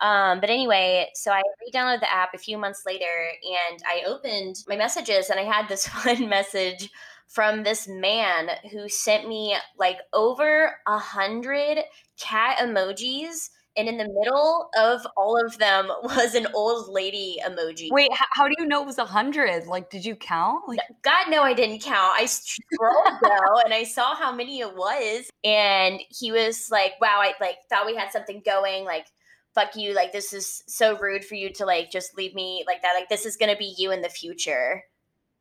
Um, 0.00 0.40
but 0.40 0.48
anyway, 0.48 1.08
so 1.14 1.32
I 1.32 1.42
re-downloaded 1.60 2.00
the 2.00 2.12
app 2.12 2.34
a 2.34 2.38
few 2.38 2.56
months 2.56 2.84
later 2.86 3.04
and 3.42 3.82
I 3.86 4.04
opened 4.06 4.62
my 4.68 4.76
messages 4.76 5.28
and 5.28 5.40
I 5.40 5.42
had 5.42 5.68
this 5.68 5.86
one 6.04 6.28
message 6.28 6.90
from 7.26 7.62
this 7.62 7.86
man 7.86 8.48
who 8.70 8.88
sent 8.88 9.28
me 9.28 9.56
like 9.78 9.98
over 10.12 10.76
a 10.86 10.98
hundred 10.98 11.80
cat 12.18 12.58
emojis 12.58 13.50
and 13.78 13.88
in 13.88 13.96
the 13.96 14.08
middle 14.08 14.68
of 14.78 15.06
all 15.16 15.42
of 15.42 15.56
them 15.58 15.88
was 16.02 16.34
an 16.34 16.46
old 16.54 16.88
lady 16.88 17.38
emoji. 17.46 17.88
Wait, 17.90 18.10
h- 18.12 18.18
how 18.32 18.48
do 18.48 18.54
you 18.58 18.66
know 18.66 18.82
it 18.82 18.86
was 18.86 18.98
a 18.98 19.04
hundred? 19.04 19.66
Like, 19.66 19.88
did 19.88 20.04
you 20.04 20.16
count? 20.16 20.68
Like, 20.68 20.80
God, 21.02 21.30
no, 21.30 21.42
I 21.42 21.54
didn't 21.54 21.80
count. 21.80 22.14
I 22.18 22.26
scrolled 22.26 23.06
though, 23.22 23.60
and 23.64 23.72
I 23.72 23.84
saw 23.84 24.14
how 24.14 24.34
many 24.34 24.60
it 24.60 24.74
was, 24.74 25.30
and 25.44 26.00
he 26.10 26.32
was 26.32 26.68
like, 26.70 26.92
"Wow, 27.00 27.20
I 27.20 27.34
like 27.40 27.56
thought 27.70 27.86
we 27.86 27.96
had 27.96 28.10
something 28.12 28.42
going. 28.44 28.84
Like, 28.84 29.06
fuck 29.54 29.76
you. 29.76 29.94
Like, 29.94 30.12
this 30.12 30.32
is 30.32 30.62
so 30.66 30.98
rude 30.98 31.24
for 31.24 31.36
you 31.36 31.50
to 31.54 31.64
like 31.64 31.90
just 31.90 32.16
leave 32.16 32.34
me 32.34 32.64
like 32.66 32.82
that. 32.82 32.94
Like, 32.94 33.08
this 33.08 33.24
is 33.24 33.36
gonna 33.36 33.56
be 33.56 33.74
you 33.78 33.92
in 33.92 34.02
the 34.02 34.08
future." 34.08 34.82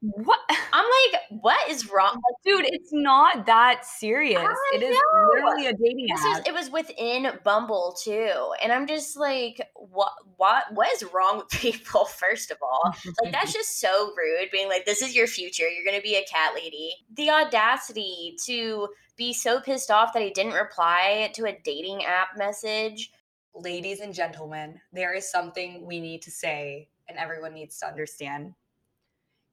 What? 0.02 0.40
I'm 0.74 0.86
like, 0.86 1.22
what 1.42 1.70
is 1.70 1.90
wrong? 1.90 2.20
Dude, 2.46 2.66
it's 2.68 2.90
not 2.94 3.46
that 3.48 3.86
serious. 3.86 4.40
I 4.40 4.76
It 4.76 4.84
is 4.84 4.96
know. 4.96 5.30
literally 5.34 5.68
a 5.68 5.74
dating 5.74 6.08
This 6.10 6.24
app. 6.24 6.38
was 6.38 6.48
it 6.48 6.54
was 6.54 6.70
within 6.70 7.40
Bumble 7.44 7.96
too, 8.02 8.54
and 8.62 8.72
I'm 8.72 8.86
just 8.88 9.18
like, 9.18 9.62
what 9.76 10.12
what 10.38 10.66
what 10.74 10.92
is 10.94 11.04
wrong 11.14 11.38
with 11.38 11.50
people? 11.62 12.06
First 12.06 12.52
of 12.52 12.58
all, 12.62 12.94
like 13.24 13.32
that's 13.32 13.54
just 13.60 13.80
so 13.80 14.14
rude. 14.18 14.50
Being 14.52 14.68
like, 14.70 14.86
this 14.86 15.02
is 15.02 15.16
your 15.16 15.28
future. 15.28 15.68
You're 15.68 15.86
gonna 15.86 16.02
be 16.02 16.16
a 16.16 16.26
cat 16.26 16.54
lady. 16.54 16.94
The 17.16 17.32
audacity 17.32 18.36
to 18.46 18.90
be 19.18 19.34
so 19.34 19.60
pissed 19.60 19.90
off 19.90 20.14
that 20.14 20.22
he 20.22 20.30
didn't 20.30 20.54
reply 20.54 21.32
to 21.34 21.46
a 21.46 21.58
dating 21.64 22.06
app 22.06 22.38
message. 22.38 23.12
Ladies 23.56 24.00
and 24.02 24.14
gentlemen, 24.14 24.80
there 24.94 25.16
is 25.16 25.32
something 25.32 25.88
we 25.88 26.00
need 26.00 26.22
to 26.22 26.30
say, 26.32 26.90
and 27.10 27.18
everyone 27.18 27.56
needs 27.56 27.80
to 27.80 27.88
understand. 27.88 28.54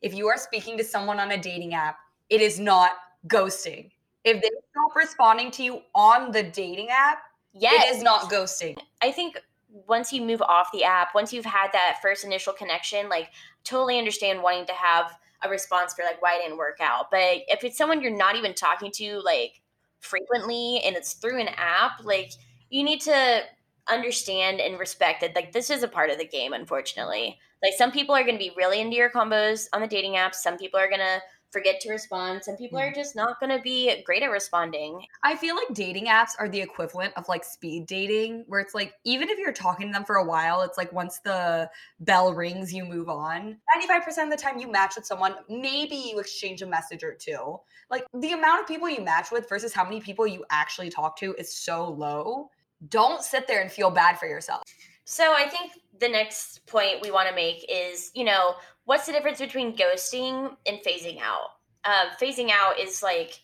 If 0.04 0.14
you 0.14 0.28
are 0.28 0.36
speaking 0.36 0.76
to 0.76 0.84
someone 0.84 1.18
on 1.18 1.30
a 1.30 1.38
dating 1.38 1.72
app, 1.72 1.96
it 2.28 2.42
is 2.42 2.60
not 2.60 2.90
ghosting. 3.26 3.90
If 4.22 4.42
they 4.42 4.50
stop 4.70 4.94
responding 4.94 5.50
to 5.52 5.62
you 5.62 5.80
on 5.94 6.30
the 6.30 6.42
dating 6.42 6.90
app, 6.90 7.22
Yes, 7.54 7.86
it 7.86 7.96
is 7.96 8.02
not 8.02 8.30
ghosting. 8.30 8.76
I 9.00 9.10
think 9.10 9.38
once 9.88 10.12
you 10.12 10.20
move 10.20 10.42
off 10.42 10.70
the 10.72 10.84
app, 10.84 11.14
once 11.14 11.32
you've 11.32 11.46
had 11.46 11.68
that 11.72 12.00
first 12.02 12.22
initial 12.22 12.52
connection, 12.52 13.08
like 13.08 13.30
totally 13.64 13.98
understand 13.98 14.42
wanting 14.42 14.66
to 14.66 14.74
have 14.74 15.16
a 15.42 15.48
response 15.48 15.94
for 15.94 16.04
like 16.04 16.20
why 16.20 16.36
it 16.36 16.42
didn't 16.42 16.58
work 16.58 16.80
out. 16.82 17.10
But 17.10 17.38
if 17.48 17.64
it's 17.64 17.78
someone 17.78 18.02
you're 18.02 18.14
not 18.14 18.36
even 18.36 18.52
talking 18.52 18.90
to 18.96 19.22
like 19.24 19.62
frequently 20.00 20.82
and 20.84 20.96
it's 20.96 21.14
through 21.14 21.40
an 21.40 21.48
app, 21.56 22.04
like 22.04 22.32
you 22.68 22.84
need 22.84 23.00
to 23.02 23.40
understand 23.88 24.60
and 24.60 24.78
respect 24.78 25.22
that 25.22 25.34
like 25.34 25.52
this 25.52 25.70
is 25.70 25.82
a 25.82 25.88
part 25.88 26.10
of 26.10 26.18
the 26.18 26.26
game, 26.26 26.52
unfortunately. 26.52 27.38
Like 27.64 27.72
some 27.72 27.90
people 27.90 28.14
are 28.14 28.22
gonna 28.22 28.36
be 28.36 28.52
really 28.58 28.82
into 28.82 28.94
your 28.94 29.08
combos 29.08 29.68
on 29.72 29.80
the 29.80 29.86
dating 29.86 30.16
apps, 30.16 30.34
some 30.34 30.58
people 30.58 30.78
are 30.78 30.90
gonna 30.90 31.20
forget 31.50 31.80
to 31.80 31.88
respond, 31.88 32.44
some 32.44 32.58
people 32.58 32.78
are 32.78 32.90
mm. 32.90 32.94
just 32.94 33.16
not 33.16 33.40
gonna 33.40 33.62
be 33.62 34.02
great 34.02 34.22
at 34.22 34.26
responding. 34.26 35.00
I 35.22 35.34
feel 35.34 35.56
like 35.56 35.68
dating 35.72 36.08
apps 36.08 36.32
are 36.38 36.46
the 36.46 36.60
equivalent 36.60 37.14
of 37.16 37.26
like 37.26 37.42
speed 37.42 37.86
dating, 37.86 38.44
where 38.48 38.60
it's 38.60 38.74
like, 38.74 38.92
even 39.04 39.30
if 39.30 39.38
you're 39.38 39.50
talking 39.50 39.86
to 39.86 39.92
them 39.94 40.04
for 40.04 40.16
a 40.16 40.24
while, 40.24 40.60
it's 40.60 40.76
like 40.76 40.92
once 40.92 41.20
the 41.20 41.70
bell 42.00 42.34
rings, 42.34 42.70
you 42.70 42.84
move 42.84 43.08
on. 43.08 43.56
95% 43.80 44.24
of 44.24 44.30
the 44.30 44.36
time 44.36 44.58
you 44.58 44.70
match 44.70 44.96
with 44.96 45.06
someone, 45.06 45.36
maybe 45.48 45.96
you 45.96 46.18
exchange 46.18 46.60
a 46.60 46.66
message 46.66 47.02
or 47.02 47.14
two. 47.14 47.58
Like 47.90 48.04
the 48.12 48.32
amount 48.32 48.60
of 48.60 48.68
people 48.68 48.90
you 48.90 49.00
match 49.00 49.30
with 49.30 49.48
versus 49.48 49.72
how 49.72 49.84
many 49.84 50.02
people 50.02 50.26
you 50.26 50.44
actually 50.50 50.90
talk 50.90 51.16
to 51.20 51.34
is 51.38 51.56
so 51.56 51.88
low. 51.88 52.50
Don't 52.90 53.22
sit 53.22 53.46
there 53.46 53.62
and 53.62 53.72
feel 53.72 53.90
bad 53.90 54.18
for 54.18 54.26
yourself. 54.26 54.64
So 55.04 55.34
I 55.36 55.48
think 55.48 55.72
the 56.00 56.08
next 56.08 56.66
point 56.66 57.02
we 57.02 57.10
want 57.10 57.28
to 57.28 57.34
make 57.34 57.64
is, 57.68 58.10
you 58.14 58.24
know, 58.24 58.54
what's 58.84 59.06
the 59.06 59.12
difference 59.12 59.38
between 59.38 59.76
ghosting 59.76 60.56
and 60.66 60.78
phasing 60.78 61.20
out? 61.20 61.50
Um, 61.84 62.08
phasing 62.20 62.50
out 62.50 62.78
is 62.78 63.02
like, 63.02 63.40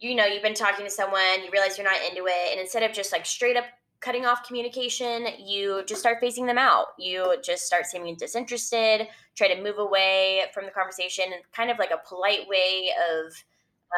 you 0.00 0.14
know, 0.14 0.26
you've 0.26 0.42
been 0.42 0.54
talking 0.54 0.84
to 0.84 0.90
someone, 0.90 1.44
you 1.44 1.50
realize 1.52 1.78
you're 1.78 1.86
not 1.86 2.02
into 2.08 2.26
it, 2.26 2.50
and 2.52 2.60
instead 2.60 2.82
of 2.82 2.92
just 2.92 3.12
like 3.12 3.24
straight 3.24 3.56
up 3.56 3.64
cutting 4.00 4.26
off 4.26 4.46
communication, 4.46 5.26
you 5.38 5.82
just 5.86 6.00
start 6.00 6.20
phasing 6.22 6.46
them 6.46 6.58
out. 6.58 6.88
You 6.98 7.36
just 7.42 7.64
start 7.64 7.86
seeming 7.86 8.16
disinterested, 8.16 9.08
try 9.34 9.48
to 9.48 9.62
move 9.62 9.78
away 9.78 10.42
from 10.52 10.64
the 10.64 10.70
conversation, 10.70 11.24
kind 11.52 11.70
of 11.70 11.78
like 11.78 11.92
a 11.92 12.06
polite 12.06 12.46
way 12.48 12.90
of 13.10 13.32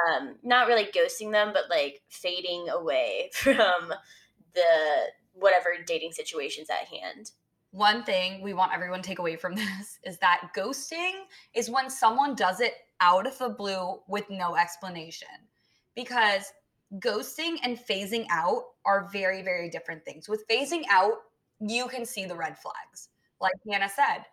um, 0.09 0.37
not 0.43 0.69
really 0.69 0.85
ghosting 0.85 1.33
them, 1.33 1.51
but 1.53 1.65
like 1.71 2.03
fading 2.09 2.69
away 2.69 3.31
from 3.35 3.93
the 4.55 5.07
whatever 5.39 5.71
dating 5.87 6.13
situations 6.13 6.69
at 6.71 6.89
hand. 6.89 7.33
One 7.71 8.03
thing 8.03 8.43
we 8.43 8.55
want 8.55 8.73
everyone 8.73 9.03
to 9.03 9.09
take 9.09 9.19
away 9.19 9.37
from 9.37 9.55
this 9.57 9.99
is 10.05 10.19
that 10.19 10.51
ghosting 10.57 11.13
is 11.55 11.71
when 11.71 11.91
someone 11.91 12.35
does 12.35 12.61
it 12.61 12.75
out 13.01 13.27
of 13.27 13.39
the 13.39 13.51
blue 13.51 14.01
with 14.09 14.29
no 14.31 14.57
explanation. 14.57 15.29
Because 15.95 16.53
ghosting 16.97 17.57
and 17.63 17.79
phasing 17.79 18.27
out 18.31 18.63
are 18.85 19.09
very, 19.13 19.43
very 19.43 19.69
different 19.69 20.05
things. 20.05 20.29
With 20.29 20.47
phasing 20.49 20.83
out, 20.91 21.15
you 21.61 21.89
can 21.89 22.07
see 22.07 22.25
the 22.25 22.37
red 22.37 22.57
flags. 22.59 23.09
Like 23.41 23.53
Hannah 23.69 23.89
said, 23.89 24.25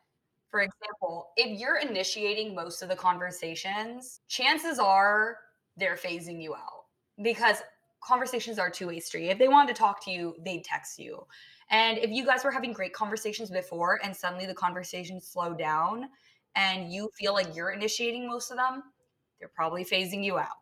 for 0.49 0.61
example, 0.61 1.31
if 1.35 1.59
you're 1.59 1.77
initiating 1.77 2.55
most 2.55 2.81
of 2.81 2.89
the 2.89 2.95
conversations, 2.95 4.21
chances 4.27 4.79
are 4.79 5.37
they're 5.75 5.97
phasing 5.97 6.41
you 6.41 6.55
out 6.55 6.85
because 7.21 7.57
conversations 8.05 8.59
are 8.59 8.69
two 8.69 8.87
way 8.87 8.99
street. 8.99 9.29
If 9.29 9.37
they 9.37 9.47
wanted 9.47 9.75
to 9.75 9.79
talk 9.79 10.03
to 10.05 10.11
you, 10.11 10.35
they'd 10.43 10.63
text 10.63 10.99
you. 10.99 11.25
And 11.69 11.97
if 11.97 12.11
you 12.11 12.25
guys 12.25 12.43
were 12.43 12.51
having 12.51 12.73
great 12.73 12.93
conversations 12.93 13.49
before 13.49 13.99
and 14.03 14.15
suddenly 14.15 14.45
the 14.45 14.53
conversation 14.53 15.19
slowed 15.19 15.57
down 15.57 16.09
and 16.55 16.91
you 16.91 17.09
feel 17.17 17.33
like 17.33 17.55
you're 17.55 17.71
initiating 17.71 18.27
most 18.27 18.51
of 18.51 18.57
them, 18.57 18.83
they're 19.39 19.49
probably 19.49 19.83
phasing 19.83 20.23
you 20.23 20.37
out. 20.37 20.57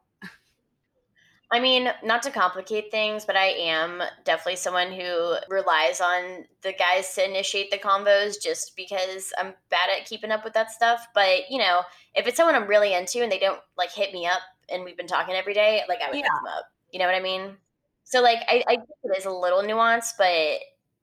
I 1.51 1.59
mean, 1.59 1.89
not 2.03 2.23
to 2.23 2.31
complicate 2.31 2.89
things, 2.89 3.25
but 3.25 3.35
I 3.35 3.49
am 3.49 4.01
definitely 4.25 4.55
someone 4.55 4.91
who 4.91 5.35
relies 5.49 6.01
on 6.01 6.45
the 6.63 6.73
guys 6.73 7.13
to 7.13 7.29
initiate 7.29 7.69
the 7.69 7.77
combos 7.77 8.41
just 8.41 8.75
because 8.75 9.31
I'm 9.37 9.53
bad 9.69 9.89
at 9.95 10.07
keeping 10.07 10.31
up 10.31 10.43
with 10.43 10.53
that 10.53 10.71
stuff. 10.71 11.05
But, 11.13 11.51
you 11.51 11.59
know, 11.59 11.81
if 12.15 12.25
it's 12.25 12.37
someone 12.37 12.55
I'm 12.55 12.67
really 12.67 12.95
into 12.95 13.21
and 13.21 13.31
they 13.31 13.37
don't 13.37 13.59
like 13.77 13.91
hit 13.91 14.13
me 14.13 14.25
up 14.25 14.39
and 14.71 14.83
we've 14.83 14.97
been 14.97 15.05
talking 15.05 15.35
every 15.35 15.53
day, 15.53 15.83
like 15.87 15.99
I 16.01 16.07
would 16.07 16.15
hit 16.15 16.25
them 16.25 16.53
up. 16.57 16.65
You 16.93 16.99
know 16.99 17.05
what 17.05 17.15
I 17.15 17.19
mean? 17.19 17.57
So 18.03 18.21
like 18.21 18.39
I, 18.47 18.63
I 18.67 18.75
think 18.75 18.89
it 19.03 19.17
is 19.17 19.25
a 19.25 19.31
little 19.31 19.61
nuanced, 19.61 20.13
but 20.17 20.59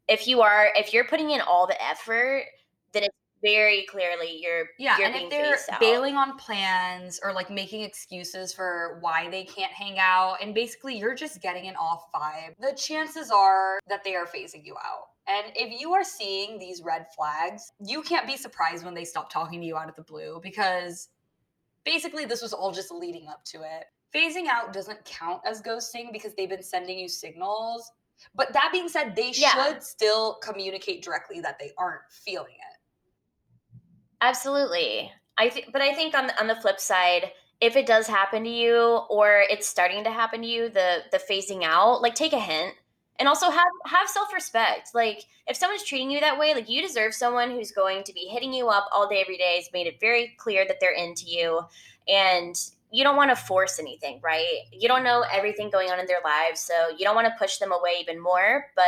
if 0.09 0.27
you 0.27 0.41
are 0.41 0.69
if 0.77 0.95
you're 0.95 1.05
putting 1.05 1.31
in 1.31 1.41
all 1.41 1.67
the 1.67 1.83
effort, 1.83 2.45
then 2.93 3.03
it's 3.03 3.17
very 3.43 3.87
clearly 3.91 4.39
you're 4.41 4.67
Yeah, 4.79 4.99
you're 4.99 5.07
and 5.09 5.17
if 5.17 5.31
they're 5.31 5.79
bailing 5.81 6.17
on 6.17 6.37
plans 6.37 7.21
or 7.23 7.33
like 7.33 7.51
making 7.51 7.83
excuses 7.83 8.53
for 8.53 8.99
why 9.01 9.29
they 9.31 9.45
can't 9.45 9.73
hang 9.73 9.99
out, 9.99 10.37
and 10.41 10.55
basically 10.55 10.97
you're 10.97 11.15
just 11.15 11.43
getting 11.43 11.67
an 11.67 11.75
off 11.77 12.05
vibe, 12.15 12.55
the 12.61 12.77
chances 12.77 13.31
are 13.31 13.81
that 13.89 14.05
they 14.05 14.15
are 14.15 14.27
phasing 14.27 14.65
you 14.65 14.75
out. 14.77 15.09
And 15.27 15.53
if 15.55 15.81
you 15.81 15.93
are 15.93 16.05
seeing 16.05 16.59
these 16.59 16.83
red 16.83 17.07
flags, 17.17 17.73
you 17.85 18.03
can't 18.03 18.27
be 18.27 18.37
surprised 18.37 18.85
when 18.85 18.95
they 18.95 19.05
stop 19.05 19.31
talking 19.31 19.61
to 19.61 19.67
you 19.67 19.77
out 19.77 19.89
of 19.89 19.97
the 19.97 20.03
blue 20.03 20.41
because 20.43 21.09
basically 21.85 22.25
this 22.25 22.43
was 22.43 22.53
all 22.53 22.73
just 22.73 22.91
leading 22.91 23.29
up 23.29 23.45
to 23.47 23.59
it. 23.59 23.85
Phasing 24.15 24.47
out 24.49 24.73
doesn't 24.73 25.05
count 25.05 25.43
as 25.47 25.63
ghosting 25.63 26.13
because 26.13 26.35
they've 26.35 26.49
been 26.49 26.63
sending 26.63 26.99
you 26.99 27.09
signals. 27.09 27.93
But 28.35 28.53
that 28.53 28.71
being 28.73 28.89
said, 28.89 29.15
they 29.17 29.31
Yeah. 29.35 29.51
should 29.53 29.83
still 29.83 30.35
communicate 30.37 31.03
directly 31.03 31.41
that 31.41 31.59
they 31.59 31.73
aren't 31.79 32.03
feeling 32.11 32.55
it. 32.55 33.81
Absolutely. 34.21 35.11
I 35.39 35.49
think, 35.49 35.73
but 35.73 35.81
I 35.81 35.95
think 35.95 36.15
on 36.17 36.27
the, 36.27 36.39
on 36.39 36.47
the 36.47 36.57
flip 36.57 36.81
side, 36.81 37.33
if 37.61 37.77
it 37.77 37.87
does 37.87 38.07
happen 38.07 38.45
to 38.45 38.51
you 38.51 39.01
or 39.09 39.45
it's 39.49 39.67
starting 39.69 40.05
to 40.05 40.11
happen 40.11 40.43
to 40.43 40.47
you, 40.47 40.69
the 40.69 41.05
the 41.13 41.19
phasing 41.19 41.63
out, 41.63 42.03
like 42.03 42.15
take 42.15 42.33
a 42.33 42.41
hint 42.41 42.75
and 43.19 43.29
also 43.29 43.51
have 43.51 43.69
have 43.87 44.09
self-respect. 44.09 44.95
Like 44.95 45.25
if 45.47 45.57
someone's 45.57 45.85
treating 45.85 46.11
you 46.11 46.21
that 46.21 46.39
way, 46.39 46.55
like 46.55 46.69
you 46.69 46.83
deserve 46.83 47.15
someone 47.15 47.51
who's 47.51 47.71
going 47.71 48.03
to 48.05 48.13
be 48.13 48.21
hitting 48.21 48.53
you 48.53 48.69
up 48.69 48.89
all 48.95 49.09
day 49.09 49.21
every 49.21 49.37
day, 49.37 49.57
has 49.57 49.69
made 49.73 49.87
it 49.87 50.01
very 50.01 50.35
clear 50.39 50.67
that 50.67 50.79
they're 50.81 50.95
into 50.95 51.27
you 51.27 51.61
and 52.09 52.57
you 52.91 53.05
don't 53.05 53.17
want 53.17 53.31
to 53.31 53.37
force 53.37 53.79
anything, 53.79 54.21
right? 54.23 54.63
You 54.73 54.89
don't 54.89 55.05
know 55.05 55.25
everything 55.33 55.71
going 55.71 55.91
on 55.91 56.01
in 56.01 56.07
their 56.07 56.21
lives, 56.25 56.61
so 56.61 56.75
you 56.91 57.05
don't 57.05 57.15
want 57.15 57.27
to 57.27 57.35
push 57.39 57.59
them 57.59 57.73
away 57.73 57.97
even 58.01 58.21
more, 58.21 58.67
but 58.75 58.85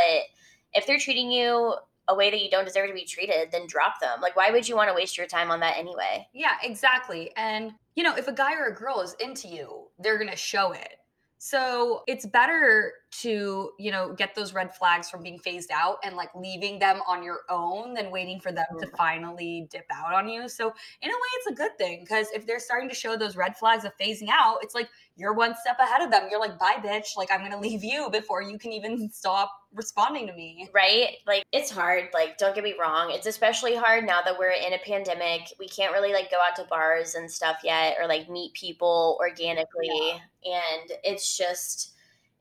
if 0.75 0.87
they're 0.87 0.99
treating 0.99 1.31
you 1.31 1.75
a 2.09 2.15
way 2.15 2.31
that 2.31 2.43
you 2.43 2.51
don't 2.51 2.65
deserve 2.65 2.89
to 2.89 2.95
be 2.95 3.05
treated, 3.05 3.51
then 3.53 3.67
drop 3.67 4.01
them. 4.01 4.21
Like, 4.21 4.35
why 4.35 4.51
would 4.51 4.69
you 4.69 4.75
want 4.75 4.89
to 4.89 4.95
waste 4.95 5.17
your 5.17 5.27
time 5.27 5.51
on 5.51 5.61
that 5.61 5.77
anyway? 5.77 6.27
Yeah, 6.33 6.55
exactly. 6.63 7.31
And, 7.37 7.73
you 7.95 8.03
know, 8.03 8.17
if 8.17 8.27
a 8.27 8.33
guy 8.33 8.55
or 8.55 8.67
a 8.67 8.75
girl 8.75 9.01
is 9.01 9.15
into 9.21 9.47
you, 9.47 9.89
they're 9.99 10.19
going 10.19 10.31
to 10.31 10.37
show 10.37 10.73
it. 10.73 10.97
So 11.39 12.03
it's 12.09 12.27
better 12.27 12.93
to, 13.21 13.71
you 13.79 13.91
know, 13.91 14.15
get 14.15 14.35
those 14.35 14.55
red 14.55 14.75
flags 14.75 15.11
from 15.11 15.23
being 15.23 15.39
phased 15.39 15.71
out 15.73 15.99
and 16.03 16.17
like 16.17 16.31
leaving 16.35 16.79
them 16.79 17.01
on 17.07 17.23
your 17.23 17.41
own 17.51 17.95
than 17.95 18.11
waiting 18.11 18.41
for 18.41 18.53
them 18.53 18.67
to 18.81 18.87
mm. 18.87 18.97
finally 18.97 19.69
dip 19.71 19.87
out 19.93 20.15
on 20.15 20.29
you. 20.29 20.49
So 20.49 20.73
in 21.03 21.11
a 21.11 21.13
way, 21.13 21.29
it's 21.37 21.47
a 21.49 21.55
good 21.55 21.77
thing 21.79 22.01
because 22.01 22.29
if 22.35 22.47
they're 22.47 22.59
starting 22.59 22.89
to 22.89 22.95
show 22.95 23.17
those 23.17 23.37
red 23.37 23.57
flags 23.57 23.85
of 23.85 23.93
phasing 24.01 24.29
out, 24.31 24.59
it's 24.63 24.75
like 24.75 24.89
you're 25.17 25.35
one 25.35 25.55
step 25.61 25.79
ahead 25.79 26.01
of 26.01 26.11
them. 26.11 26.29
You're 26.31 26.41
like, 26.41 26.59
bye, 26.59 26.77
bitch. 26.83 27.17
Like, 27.17 27.31
I'm 27.31 27.41
going 27.41 27.53
to 27.53 27.59
leave 27.59 27.85
you 27.85 28.09
before 28.11 28.43
you 28.43 28.59
can 28.59 28.73
even 28.73 29.11
stop 29.11 29.53
responding 29.75 30.27
to 30.27 30.33
me. 30.33 30.71
Right? 30.73 31.17
Like, 31.27 31.45
it's 31.53 31.71
hard. 31.71 32.09
Like, 32.15 32.39
don't 32.39 32.55
get 32.55 32.65
me 32.65 32.75
wrong. 32.81 33.11
It's 33.11 33.27
especially 33.27 33.77
hard 33.77 34.07
now 34.07 34.23
that 34.23 34.39
we're 34.39 34.53
in 34.53 34.73
a 34.73 34.79
pandemic. 34.79 35.53
We 35.59 35.69
can't 35.69 35.93
really 35.93 36.13
like 36.13 36.31
go 36.31 36.39
out 36.39 36.57
to 36.57 36.65
bars 36.65 37.15
and 37.15 37.31
stuff 37.31 37.59
yet 37.63 37.97
or 38.01 38.09
like 38.09 38.31
meet 38.31 38.55
people 38.55 39.19
organically. 39.21 40.13
And 40.45 40.93
it's 41.05 41.37
just, 41.37 41.93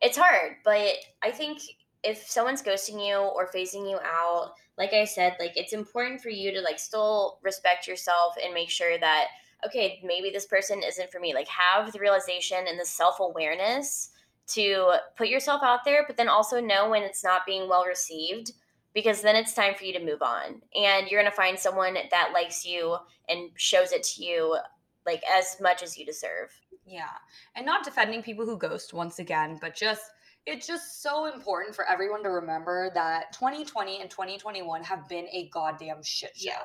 it's 0.02 0.18
hard. 0.18 0.58
But 0.64 0.96
I 1.22 1.32
think 1.32 1.62
if 2.04 2.28
someone's 2.30 2.64
ghosting 2.64 3.06
you 3.06 3.18
or 3.18 3.50
phasing 3.52 3.90
you 3.90 4.00
out, 4.04 4.54
like 4.78 4.94
I 4.94 5.06
said, 5.06 5.36
like 5.40 5.56
it's 5.56 5.74
important 5.74 6.22
for 6.22 6.30
you 6.30 6.52
to 6.52 6.62
like 6.62 6.80
still 6.80 7.40
respect 7.44 7.88
yourself 7.88 8.36
and 8.44 8.54
make 8.54 8.70
sure 8.70 8.98
that 8.98 9.28
okay, 9.66 10.02
maybe 10.04 10.32
this 10.32 10.48
person 10.48 10.82
isn't 10.84 11.12
for 11.12 11.20
me. 11.20 11.34
Like 11.34 11.48
have 11.48 11.92
the 11.92 12.00
realization 12.00 12.66
and 12.68 12.80
the 12.80 12.86
self-awareness 12.86 14.10
to 14.48 14.94
put 15.16 15.28
yourself 15.28 15.62
out 15.64 15.86
there, 15.86 16.04
but 16.08 16.18
then 16.18 16.28
also 16.28 16.60
know 16.60 16.90
when 16.90 17.04
it's 17.04 17.24
not 17.24 17.46
being 17.46 17.70
well 17.70 17.86
received 17.86 18.54
because 18.94 19.22
then 19.22 19.36
it's 19.36 19.54
time 19.54 19.76
for 19.76 19.86
you 19.86 19.94
to 19.94 20.04
move 20.04 20.22
on. 20.22 20.62
And 20.76 21.08
you're 21.08 21.22
going 21.22 21.32
to 21.32 21.36
find 21.36 21.58
someone 21.58 21.94
that 21.94 22.32
likes 22.34 22.66
you 22.66 22.98
and 23.30 23.52
shows 23.56 23.92
it 23.92 24.04
to 24.04 24.24
you 24.24 24.58
like 25.06 25.22
as 25.32 25.58
much 25.62 25.84
as 25.84 25.98
you 25.98 26.06
deserve. 26.06 26.50
Yeah. 26.86 27.10
And 27.56 27.66
not 27.66 27.84
defending 27.84 28.24
people 28.24 28.46
who 28.46 28.58
ghost 28.58 28.94
once 28.94 29.20
again, 29.20 29.58
but 29.62 29.76
just 29.76 30.04
it's 30.46 30.66
just 30.66 31.04
so 31.04 31.32
important 31.32 31.76
for 31.76 31.88
everyone 31.88 32.24
to 32.24 32.30
remember 32.30 32.90
that 32.96 33.32
2020 33.34 34.02
and 34.02 34.10
2021 34.10 34.84
have 34.84 35.08
been 35.08 35.28
a 35.32 35.50
goddamn 35.50 36.02
shit 36.02 36.36
show. 36.36 36.50
Yeah. 36.50 36.62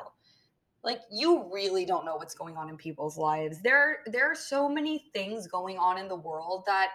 Like 0.82 1.00
you 1.11 1.50
really 1.52 1.85
don't 1.85 2.04
know 2.04 2.16
what's 2.16 2.35
going 2.35 2.56
on 2.56 2.68
in 2.68 2.76
people's 2.76 3.18
lives. 3.18 3.61
There 3.61 3.99
there 4.06 4.30
are 4.30 4.37
so 4.37 4.68
many 4.68 5.11
things 5.12 5.46
going 5.46 5.78
on 5.78 5.99
in 5.99 6.08
the 6.08 6.16
world 6.16 6.64
that 6.66 6.90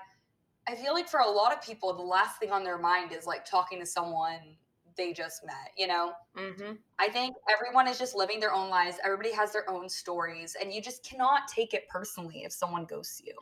I 0.68 0.75
feel 0.75 0.94
like 0.94 1.10
for 1.10 1.20
a 1.20 1.30
lot 1.30 1.54
of 1.54 1.62
people 1.62 1.94
the 1.94 2.01
last 2.01 2.40
thing 2.40 2.51
on 2.51 2.63
their 2.63 2.78
mind 2.78 3.12
is 3.12 3.28
like 3.28 3.46
talking 3.46 3.80
to 3.80 3.86
someone 3.86 4.56
they 4.95 5.13
just 5.13 5.45
met, 5.45 5.71
you 5.77 5.88
know? 5.88 6.13
Mm-hmm. 6.38 6.74
I 7.00 7.10
think 7.10 7.36
everyone 7.50 7.88
is 7.88 7.98
just 7.98 8.15
living 8.15 8.39
their 8.39 8.53
own 8.53 8.69
lives. 8.69 8.98
Everybody 9.03 9.31
has 9.33 9.51
their 9.51 9.69
own 9.69 9.89
stories, 9.89 10.55
and 10.60 10.74
you 10.74 10.81
just 10.81 11.03
cannot 11.03 11.48
take 11.48 11.74
it 11.74 11.88
personally 11.89 12.43
if 12.43 12.51
someone 12.51 12.86
ghosts 12.86 13.21
you. 13.25 13.33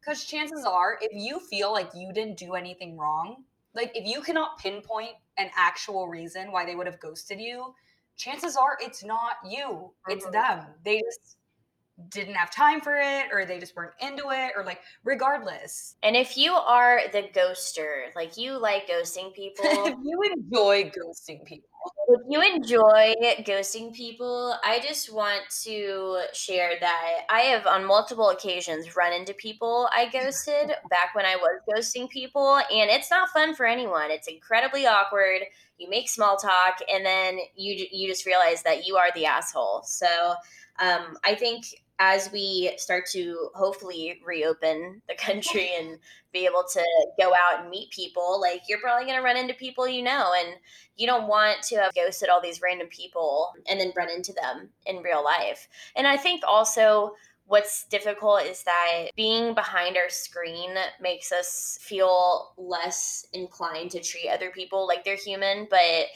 Because 0.00 0.24
chances 0.24 0.64
are, 0.64 0.98
if 1.00 1.12
you 1.12 1.40
feel 1.40 1.72
like 1.72 1.90
you 1.94 2.12
didn't 2.12 2.38
do 2.38 2.54
anything 2.54 2.96
wrong, 2.96 3.44
like 3.74 3.92
if 3.94 4.06
you 4.06 4.22
cannot 4.22 4.58
pinpoint 4.58 5.12
an 5.38 5.50
actual 5.56 6.08
reason 6.08 6.50
why 6.50 6.64
they 6.64 6.74
would 6.74 6.86
have 6.86 7.00
ghosted 7.00 7.40
you, 7.40 7.74
chances 8.16 8.56
are 8.56 8.76
it's 8.80 9.04
not 9.04 9.34
you, 9.48 9.90
it's 10.08 10.24
mm-hmm. 10.24 10.32
them. 10.32 10.66
They 10.84 11.00
just 11.00 11.36
didn't 12.08 12.34
have 12.34 12.50
time 12.50 12.80
for 12.80 12.96
it 12.96 13.26
or 13.32 13.44
they 13.44 13.58
just 13.58 13.76
weren't 13.76 13.94
into 14.00 14.30
it 14.30 14.52
or 14.56 14.64
like 14.64 14.80
regardless. 15.04 15.96
And 16.02 16.16
if 16.16 16.36
you 16.36 16.52
are 16.52 17.02
the 17.12 17.24
ghoster, 17.34 18.14
like 18.14 18.36
you 18.36 18.58
like 18.58 18.88
ghosting 18.88 19.34
people, 19.34 19.64
if 19.64 19.96
you 20.02 20.20
enjoy 20.36 20.90
ghosting 20.90 21.44
people, 21.44 21.68
if 22.08 22.20
you 22.28 22.42
enjoy 22.42 23.14
ghosting 23.40 23.92
people, 23.92 24.54
I 24.64 24.80
just 24.80 25.12
want 25.12 25.42
to 25.62 26.22
share 26.32 26.72
that 26.80 27.20
I 27.30 27.40
have 27.40 27.66
on 27.66 27.86
multiple 27.86 28.30
occasions 28.30 28.96
run 28.96 29.12
into 29.12 29.32
people 29.34 29.88
I 29.94 30.08
ghosted 30.08 30.68
back 30.90 31.14
when 31.14 31.24
I 31.24 31.36
was 31.36 31.60
ghosting 31.72 32.08
people 32.08 32.56
and 32.56 32.90
it's 32.90 33.10
not 33.10 33.30
fun 33.30 33.54
for 33.54 33.66
anyone. 33.66 34.10
It's 34.10 34.28
incredibly 34.28 34.86
awkward. 34.86 35.42
You 35.78 35.88
make 35.88 36.08
small 36.08 36.36
talk 36.36 36.78
and 36.92 37.04
then 37.04 37.38
you 37.56 37.86
you 37.90 38.08
just 38.08 38.26
realize 38.26 38.62
that 38.64 38.86
you 38.86 38.96
are 38.96 39.08
the 39.14 39.26
asshole. 39.26 39.82
So 39.84 40.34
um, 40.80 41.16
I 41.24 41.34
think 41.34 41.66
as 42.00 42.32
we 42.32 42.72
start 42.78 43.04
to 43.12 43.50
hopefully 43.54 44.20
reopen 44.26 45.02
the 45.06 45.14
country 45.18 45.70
and 45.78 45.98
be 46.32 46.46
able 46.46 46.64
to 46.72 46.82
go 47.20 47.32
out 47.32 47.60
and 47.60 47.70
meet 47.70 47.90
people, 47.90 48.40
like 48.40 48.62
you're 48.68 48.80
probably 48.80 49.04
going 49.04 49.18
to 49.18 49.22
run 49.22 49.36
into 49.36 49.54
people 49.54 49.86
you 49.86 50.02
know, 50.02 50.32
and 50.38 50.56
you 50.96 51.06
don't 51.06 51.28
want 51.28 51.62
to 51.62 51.76
have 51.76 51.94
ghosted 51.94 52.28
all 52.28 52.40
these 52.40 52.62
random 52.62 52.88
people 52.88 53.52
and 53.68 53.78
then 53.78 53.92
run 53.94 54.08
into 54.08 54.32
them 54.32 54.70
in 54.86 55.02
real 55.02 55.22
life. 55.22 55.68
And 55.94 56.06
I 56.06 56.16
think 56.16 56.42
also 56.46 57.12
what's 57.44 57.84
difficult 57.86 58.42
is 58.42 58.62
that 58.62 59.08
being 59.16 59.54
behind 59.54 59.96
our 59.96 60.08
screen 60.08 60.70
makes 61.00 61.32
us 61.32 61.78
feel 61.82 62.52
less 62.56 63.26
inclined 63.32 63.90
to 63.90 64.00
treat 64.00 64.28
other 64.28 64.50
people 64.50 64.86
like 64.86 65.04
they're 65.04 65.16
human, 65.16 65.66
but 65.68 66.06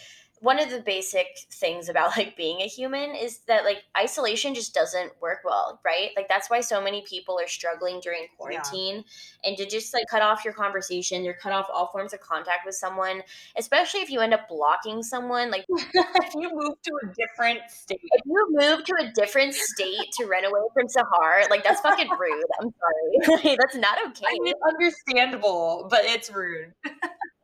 one 0.44 0.60
of 0.60 0.68
the 0.68 0.80
basic 0.80 1.26
things 1.50 1.88
about 1.88 2.14
like 2.18 2.36
being 2.36 2.60
a 2.60 2.66
human 2.66 3.14
is 3.14 3.38
that 3.48 3.64
like 3.64 3.82
isolation 3.98 4.54
just 4.54 4.74
doesn't 4.74 5.10
work 5.22 5.38
well, 5.42 5.80
right? 5.86 6.10
Like 6.16 6.28
that's 6.28 6.50
why 6.50 6.60
so 6.60 6.82
many 6.82 7.02
people 7.08 7.40
are 7.40 7.48
struggling 7.48 7.98
during 8.00 8.26
quarantine 8.36 8.96
yeah. 8.96 9.48
and 9.48 9.56
to 9.56 9.64
just 9.64 9.94
like 9.94 10.04
cut 10.10 10.20
off 10.20 10.44
your 10.44 10.52
conversation, 10.52 11.24
you're 11.24 11.32
cut 11.32 11.52
off 11.52 11.66
all 11.72 11.86
forms 11.86 12.12
of 12.12 12.20
contact 12.20 12.66
with 12.66 12.74
someone, 12.74 13.22
especially 13.56 14.00
if 14.00 14.10
you 14.10 14.20
end 14.20 14.34
up 14.34 14.46
blocking 14.46 15.02
someone 15.02 15.50
like 15.50 15.64
if 15.70 16.34
you 16.34 16.50
move 16.52 16.74
to 16.82 16.92
a 17.02 17.06
different 17.14 17.60
state. 17.70 18.00
If 18.02 18.26
you 18.26 18.46
move 18.50 18.84
to 18.84 18.94
a 19.00 19.12
different 19.12 19.54
state 19.54 20.12
to 20.18 20.26
run 20.26 20.44
away 20.44 20.60
from 20.74 20.88
Sahar, 20.88 21.48
like 21.48 21.64
that's 21.64 21.80
fucking 21.80 22.10
rude. 22.10 22.44
I'm 22.60 22.68
sorry. 23.32 23.56
that's 23.58 23.76
not 23.76 23.96
okay. 24.08 24.26
I 24.28 24.38
mean, 24.42 24.52
understandable, 24.68 25.86
but 25.90 26.00
it's 26.04 26.30
rude. 26.30 26.74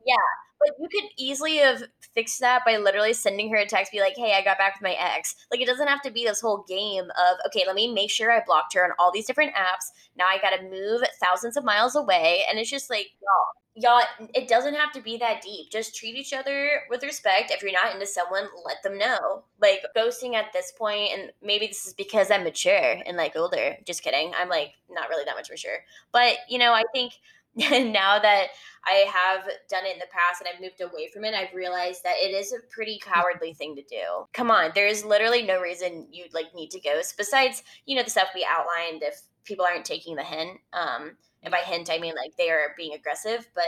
yeah 0.07 0.17
but 0.61 0.77
you 0.79 0.89
could 0.89 1.11
easily 1.17 1.57
have 1.57 1.83
fixed 2.15 2.41
that 2.41 2.65
by 2.65 2.77
literally 2.77 3.13
sending 3.13 3.51
her 3.51 3.57
a 3.57 3.67
text, 3.67 3.93
be 3.93 4.01
like, 4.01 4.17
hey, 4.17 4.35
I 4.35 4.43
got 4.43 4.59
back 4.59 4.75
with 4.77 4.83
my 4.83 4.97
ex. 4.99 5.35
Like, 5.51 5.61
it 5.61 5.67
doesn't 5.67 5.89
have 5.89 6.03
to 6.03 6.11
be 6.11 6.25
this 6.25 6.41
whole 6.41 6.65
game 6.69 7.05
of, 7.05 7.37
okay, 7.47 7.65
let 7.67 7.77
me 7.77 7.93
make 7.93 8.11
sure 8.11 8.31
I 8.31 8.43
blocked 8.45 8.75
her 8.75 8.85
on 8.85 8.93
all 8.99 9.13
these 9.13 9.27
different 9.27 9.55
apps. 9.55 9.91
Now 10.17 10.27
I 10.27 10.39
got 10.39 10.57
to 10.57 10.63
move 10.63 11.03
thousands 11.23 11.57
of 11.57 11.65
miles 11.65 11.97
away. 11.97 12.45
And 12.49 12.59
it's 12.59 12.71
just 12.71 12.91
like, 12.91 13.07
y'all, 13.23 14.03
y'all, 14.21 14.29
it 14.35 14.49
doesn't 14.49 14.75
have 14.75 14.93
to 14.93 15.01
be 15.01 15.17
that 15.19 15.43
deep. 15.43 15.71
Just 15.71 15.95
treat 15.95 16.17
each 16.17 16.33
other 16.33 16.83
with 16.91 17.03
respect. 17.03 17.51
If 17.51 17.63
you're 17.63 17.73
not 17.73 17.95
into 17.95 18.07
someone, 18.07 18.49
let 18.65 18.83
them 18.83 18.99
know. 18.99 19.45
Like, 19.61 19.83
ghosting 19.97 20.35
at 20.35 20.53
this 20.53 20.73
point, 20.77 21.11
and 21.13 21.33
maybe 21.43 21.67
this 21.67 21.87
is 21.87 21.95
because 21.95 22.31
I'm 22.31 22.45
mature 22.45 22.97
and 23.07 23.17
like 23.17 23.37
older. 23.37 23.77
Just 23.87 24.03
kidding. 24.03 24.33
I'm 24.37 24.49
like 24.49 24.75
not 24.91 25.09
really 25.09 25.25
that 25.25 25.37
much 25.37 25.51
mature. 25.51 25.79
But, 26.13 26.37
you 26.49 26.59
know, 26.59 26.73
I 26.73 26.85
think 26.93 27.13
now 27.57 28.19
that 28.19 28.49
I 28.85 29.11
have 29.13 29.45
done 29.69 29.85
it 29.85 29.95
in 29.95 29.99
the 29.99 30.07
past 30.11 30.41
and 30.41 30.49
I've 30.49 30.61
moved 30.61 30.81
away 30.81 31.09
from 31.13 31.25
it, 31.25 31.35
I've 31.35 31.55
realized 31.55 32.03
that 32.05 32.17
it 32.17 32.35
is 32.35 32.53
a 32.53 32.67
pretty 32.71 33.01
cowardly 33.03 33.53
thing 33.53 33.77
to 33.77 33.83
do. 33.83 34.27
Come 34.33 34.51
on, 34.51 34.71
there 34.75 34.87
is 34.87 35.05
literally 35.05 35.43
no 35.43 35.61
reason 35.61 36.07
you'd 36.11 36.35
like 36.35 36.55
need 36.55 36.71
to 36.71 36.81
ghost 36.81 37.17
besides, 37.17 37.63
you 37.87 37.97
know, 37.97 38.03
the 38.03 38.11
stuff 38.11 38.29
we 38.35 38.47
outlined 38.49 39.03
if 39.03 39.21
people 39.45 39.67
aren't 39.67 39.85
taking 39.85 40.17
the 40.17 40.25
hint. 40.25 40.59
Um, 40.73 41.17
and 41.43 41.53
by 41.53 41.59
hint 41.59 41.91
I 41.91 41.99
mean 41.99 42.15
like 42.15 42.37
they 42.37 42.51
are 42.51 42.75
being 42.77 42.95
aggressive, 42.95 43.49
but 43.55 43.65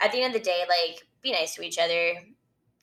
at 0.00 0.12
the 0.12 0.22
end 0.22 0.34
of 0.34 0.42
the 0.42 0.44
day, 0.44 0.62
like 0.68 1.06
be 1.22 1.32
nice 1.32 1.54
to 1.54 1.62
each 1.62 1.78
other. 1.78 2.14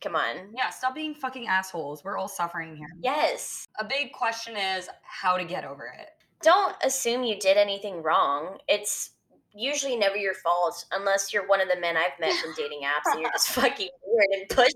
Come 0.02 0.16
on. 0.16 0.52
Yeah, 0.54 0.70
stop 0.70 0.96
being 0.96 1.16
fucking 1.16 1.48
assholes. 1.48 2.04
We're 2.04 2.18
all 2.18 2.28
suffering 2.28 2.76
here. 2.76 2.90
Yes. 3.02 3.68
A 3.80 3.86
big 3.86 4.12
question 4.12 4.58
is 4.58 4.90
how 5.04 5.38
to 5.38 5.46
get 5.46 5.64
over 5.64 5.86
it. 5.98 6.10
Don't 6.42 6.76
assume 6.84 7.24
you 7.24 7.40
did 7.40 7.56
anything 7.56 8.04
wrong. 8.04 8.58
It's 8.68 9.12
usually 9.54 9.96
never 9.96 10.18
your 10.18 10.34
fault 10.34 10.86
unless 10.92 11.32
you're 11.32 11.48
one 11.48 11.62
of 11.62 11.68
the 11.74 11.80
men 11.80 11.96
I've 11.96 12.20
met 12.20 12.34
from 12.42 12.54
dating 12.58 12.82
apps 12.82 13.12
and 13.12 13.22
you're 13.22 13.32
just 13.32 13.50
fucking 13.50 13.90
weird 14.06 14.28
and 14.32 14.50
pushy. 14.50 14.74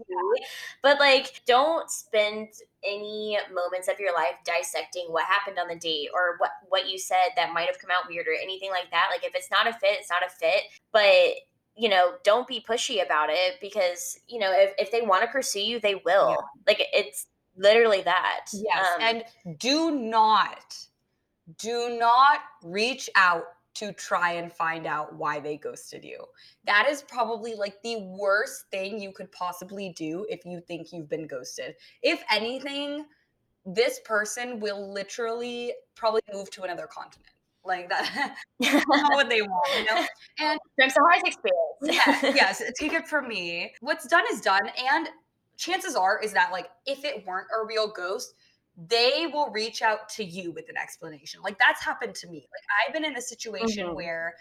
But 0.82 1.00
like, 1.00 1.42
don't 1.46 1.90
spend 1.90 2.50
any 2.84 3.38
moments 3.54 3.88
of 3.88 4.00
your 4.00 4.14
life 4.14 4.36
dissecting 4.46 5.08
what 5.10 5.26
happened 5.26 5.58
on 5.60 5.68
the 5.68 5.76
date 5.76 6.10
or 6.14 6.38
what 6.38 6.52
what 6.70 6.90
you 6.90 7.00
said 7.00 7.30
that 7.36 7.54
might 7.54 7.68
have 7.68 7.80
come 7.80 7.92
out 7.92 8.10
weird 8.10 8.28
or 8.28 8.36
anything 8.42 8.70
like 8.70 8.92
that. 8.92 9.10
Like, 9.12 9.24
if 9.24 9.34
it's 9.36 9.52
not 9.52 9.68
a 9.68 9.74
fit, 9.74 9.98
it's 10.00 10.10
not 10.10 10.24
a 10.26 10.30
fit. 10.30 10.64
But 10.92 11.36
you 11.76 11.90
know, 11.90 12.14
don't 12.24 12.48
be 12.48 12.64
pushy 12.68 13.04
about 13.06 13.30
it 13.30 13.56
because 13.62 14.20
you 14.28 14.40
know 14.40 14.52
if 14.52 14.74
if 14.78 14.92
they 14.92 15.02
want 15.02 15.24
to 15.24 15.28
pursue 15.28 15.62
you, 15.62 15.80
they 15.80 15.96
will. 15.96 16.30
Yeah. 16.30 16.36
Like, 16.68 16.82
it's 16.94 17.28
literally 17.56 18.02
that. 18.04 18.46
Yes, 18.54 18.86
um, 18.96 19.02
and 19.02 19.24
do 19.60 19.92
not 19.92 20.76
do 21.58 21.98
not 21.98 22.40
reach 22.64 23.10
out 23.16 23.46
to 23.78 23.94
try 23.94 24.34
and 24.34 24.52
find 24.52 24.86
out 24.86 25.16
why 25.16 25.40
they 25.40 25.58
ghosted 25.58 26.04
you. 26.04 26.26
That 26.66 26.88
is 26.90 27.04
probably 27.04 27.56
like 27.56 27.82
the 27.84 27.98
worst 28.18 28.66
thing 28.72 29.00
you 29.00 29.12
could 29.12 29.32
possibly 29.32 29.94
do 29.96 30.26
if 30.30 30.46
you 30.46 30.62
think 30.68 30.92
you've 30.92 31.10
been 31.10 31.28
ghosted. 31.28 31.76
If 32.02 32.24
anything, 32.32 33.06
this 33.66 34.00
person 34.06 34.60
will 34.60 34.92
literally 34.92 35.74
probably 35.96 36.22
move 36.34 36.50
to 36.52 36.64
another 36.64 36.88
continent. 36.88 37.30
Like 37.66 37.90
that, 37.90 38.36
not 38.62 38.86
what 39.14 39.30
they 39.30 39.42
want, 39.42 39.66
you 39.78 39.86
know. 39.86 40.06
And 40.40 40.60
from 40.80 40.90
Sahar's 40.90 41.22
experience, 41.26 41.52
yes, 41.82 42.24
yes, 42.36 42.64
take 42.80 42.94
it 42.94 43.08
from 43.08 43.28
me. 43.28 43.74
What's 43.82 44.08
done 44.08 44.24
is 44.32 44.40
done, 44.40 44.70
and 44.92 45.10
chances 45.58 45.96
are 45.96 46.20
is 46.24 46.32
that 46.32 46.52
like 46.54 46.70
if 46.86 47.04
it 47.04 47.26
weren't 47.28 47.48
a 47.54 47.66
real 47.66 47.92
ghost, 47.92 48.36
they 48.78 49.28
will 49.32 49.50
reach 49.50 49.82
out 49.82 50.08
to 50.10 50.24
you 50.24 50.52
with 50.52 50.70
an 50.70 50.78
explanation. 50.78 51.42
Like 51.44 51.58
that's 51.58 51.84
happened 51.84 52.16
to 52.16 52.28
me. 52.28 52.48
Like 52.52 52.88
I've 52.88 52.94
been 52.94 53.06
in 53.06 53.18
a 53.18 53.22
situation 53.22 53.88
mm-hmm. 53.88 53.96
where 53.96 54.36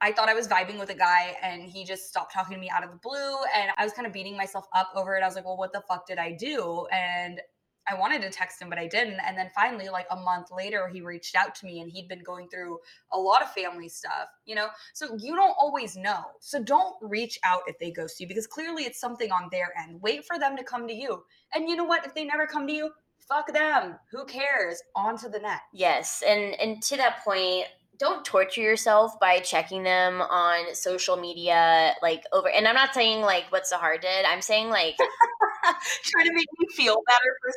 I 0.00 0.12
thought 0.12 0.28
I 0.28 0.34
was 0.34 0.48
vibing 0.48 0.78
with 0.78 0.90
a 0.90 0.94
guy 0.94 1.36
and 1.42 1.62
he 1.62 1.84
just 1.84 2.08
stopped 2.08 2.34
talking 2.34 2.54
to 2.54 2.60
me 2.60 2.68
out 2.68 2.84
of 2.84 2.90
the 2.90 2.98
blue 2.98 3.36
and 3.54 3.70
I 3.78 3.84
was 3.84 3.92
kind 3.92 4.06
of 4.06 4.12
beating 4.12 4.36
myself 4.36 4.66
up 4.74 4.90
over 4.94 5.16
it. 5.16 5.22
I 5.22 5.26
was 5.26 5.36
like, 5.36 5.44
"Well, 5.44 5.56
what 5.56 5.72
the 5.72 5.82
fuck 5.88 6.06
did 6.06 6.18
I 6.18 6.32
do?" 6.32 6.86
And 6.92 7.40
I 7.88 7.94
wanted 7.94 8.22
to 8.22 8.30
text 8.30 8.60
him, 8.60 8.68
but 8.68 8.78
I 8.78 8.88
didn't. 8.88 9.20
And 9.24 9.38
then 9.38 9.48
finally, 9.54 9.88
like 9.88 10.06
a 10.10 10.16
month 10.16 10.48
later, 10.50 10.88
he 10.88 11.00
reached 11.00 11.36
out 11.36 11.54
to 11.56 11.66
me 11.66 11.80
and 11.80 11.90
he'd 11.90 12.08
been 12.08 12.22
going 12.22 12.48
through 12.48 12.78
a 13.12 13.18
lot 13.18 13.42
of 13.42 13.52
family 13.52 13.88
stuff, 13.88 14.28
you 14.44 14.56
know? 14.56 14.68
So 14.92 15.16
you 15.20 15.36
don't 15.36 15.54
always 15.58 15.96
know. 15.96 16.24
So 16.40 16.60
don't 16.60 16.96
reach 17.00 17.38
out 17.44 17.60
if 17.66 17.78
they 17.78 17.92
ghost 17.92 18.18
you 18.18 18.26
because 18.26 18.46
clearly 18.46 18.84
it's 18.84 19.00
something 19.00 19.30
on 19.30 19.48
their 19.52 19.72
end. 19.80 20.02
Wait 20.02 20.24
for 20.24 20.38
them 20.38 20.56
to 20.56 20.64
come 20.64 20.88
to 20.88 20.94
you. 20.94 21.22
And 21.54 21.68
you 21.68 21.76
know 21.76 21.84
what? 21.84 22.04
If 22.04 22.12
they 22.14 22.24
never 22.24 22.46
come 22.46 22.66
to 22.66 22.72
you, 22.72 22.90
fuck 23.28 23.52
them. 23.52 23.96
Who 24.10 24.24
cares? 24.24 24.82
On 24.94 25.16
to 25.18 25.28
the 25.28 25.38
next. 25.38 25.64
Yes. 25.72 26.22
And 26.26 26.54
and 26.60 26.82
to 26.84 26.96
that 26.96 27.24
point, 27.24 27.66
don't 27.98 28.24
torture 28.24 28.60
yourself 28.60 29.18
by 29.20 29.40
checking 29.40 29.82
them 29.82 30.20
on 30.20 30.74
social 30.74 31.16
media 31.16 31.94
like 32.02 32.22
over 32.32 32.48
and 32.50 32.68
i'm 32.68 32.74
not 32.74 32.92
saying 32.92 33.22
like 33.22 33.44
what 33.50 33.64
sahar 33.64 34.00
did 34.00 34.24
i'm 34.26 34.42
saying 34.42 34.68
like 34.68 34.96
trying 36.02 36.26
to 36.26 36.32
make 36.32 36.46
me 36.58 36.66
feel 36.74 36.98
better 37.06 37.36
for 37.40 37.52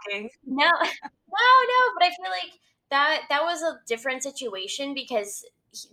stalking 0.00 0.28
no 0.46 0.64
no 0.64 1.46
no 1.68 1.80
but 1.96 2.04
i 2.04 2.10
feel 2.10 2.30
like 2.30 2.52
that 2.90 3.22
that 3.28 3.42
was 3.42 3.62
a 3.62 3.78
different 3.86 4.22
situation 4.22 4.94
because 4.94 5.44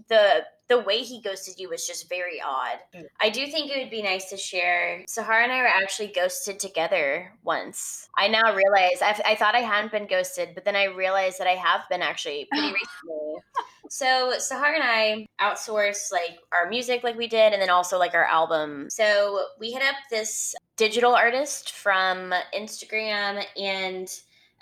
the 0.09 0.45
the 0.71 0.79
way 0.79 0.99
he 0.99 1.21
ghosted 1.21 1.55
you 1.59 1.67
was 1.67 1.85
just 1.85 2.07
very 2.07 2.41
odd. 2.41 2.77
Mm. 2.95 3.03
I 3.19 3.29
do 3.29 3.45
think 3.47 3.69
it 3.69 3.77
would 3.77 3.91
be 3.91 4.01
nice 4.01 4.29
to 4.29 4.37
share. 4.37 5.03
Sahar 5.05 5.43
and 5.43 5.51
I 5.51 5.59
were 5.59 5.67
actually 5.67 6.13
ghosted 6.15 6.61
together 6.61 7.33
once. 7.43 8.07
I 8.17 8.29
now 8.29 8.55
realize 8.55 9.01
I've, 9.01 9.19
i 9.25 9.35
thought 9.35 9.53
I 9.53 9.59
hadn't 9.59 9.91
been 9.91 10.07
ghosted, 10.07 10.51
but 10.55 10.63
then 10.63 10.77
I 10.77 10.85
realized 10.85 11.39
that 11.39 11.47
I 11.47 11.55
have 11.55 11.81
been 11.89 12.01
actually 12.01 12.47
pretty 12.49 12.67
recently. 12.73 13.41
so 13.89 14.33
Sahar 14.37 14.73
and 14.73 14.83
I 14.83 15.25
outsourced 15.41 16.09
like 16.13 16.39
our 16.53 16.69
music, 16.69 17.03
like 17.03 17.17
we 17.17 17.27
did, 17.27 17.51
and 17.51 17.61
then 17.61 17.69
also 17.69 17.99
like 17.99 18.13
our 18.13 18.25
album. 18.25 18.87
So 18.89 19.43
we 19.59 19.71
hit 19.71 19.83
up 19.83 19.95
this 20.09 20.55
digital 20.77 21.13
artist 21.13 21.73
from 21.73 22.33
Instagram 22.55 23.43
and 23.57 24.09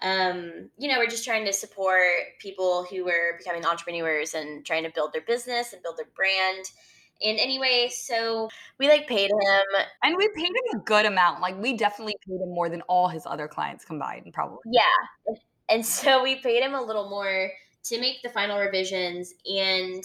um, 0.01 0.69
you 0.77 0.88
know, 0.89 0.97
we're 0.97 1.07
just 1.07 1.25
trying 1.25 1.45
to 1.45 1.53
support 1.53 2.01
people 2.39 2.85
who 2.89 3.07
are 3.09 3.38
becoming 3.38 3.65
entrepreneurs 3.65 4.33
and 4.33 4.65
trying 4.65 4.83
to 4.83 4.91
build 4.93 5.13
their 5.13 5.21
business 5.21 5.73
and 5.73 5.81
build 5.83 5.97
their 5.97 6.07
brand. 6.15 6.65
in 7.21 7.38
any 7.38 7.59
way. 7.59 7.89
so 7.93 8.49
we 8.77 8.88
like 8.88 9.07
paid 9.07 9.29
him. 9.29 9.85
And 10.03 10.15
we 10.15 10.29
paid 10.29 10.47
him 10.47 10.79
a 10.79 10.83
good 10.83 11.05
amount. 11.05 11.41
Like 11.41 11.59
we 11.62 11.75
definitely 11.75 12.15
paid 12.27 12.41
him 12.41 12.53
more 12.53 12.69
than 12.69 12.81
all 12.83 13.07
his 13.07 13.23
other 13.25 13.47
clients 13.47 13.83
combined, 13.83 14.31
probably. 14.33 14.59
Yeah. 14.65 15.35
And 15.69 15.85
so 15.85 16.23
we 16.23 16.35
paid 16.35 16.63
him 16.63 16.73
a 16.73 16.81
little 16.81 17.09
more 17.09 17.51
to 17.83 17.99
make 17.99 18.21
the 18.21 18.29
final 18.29 18.59
revisions. 18.59 19.33
And 19.45 20.03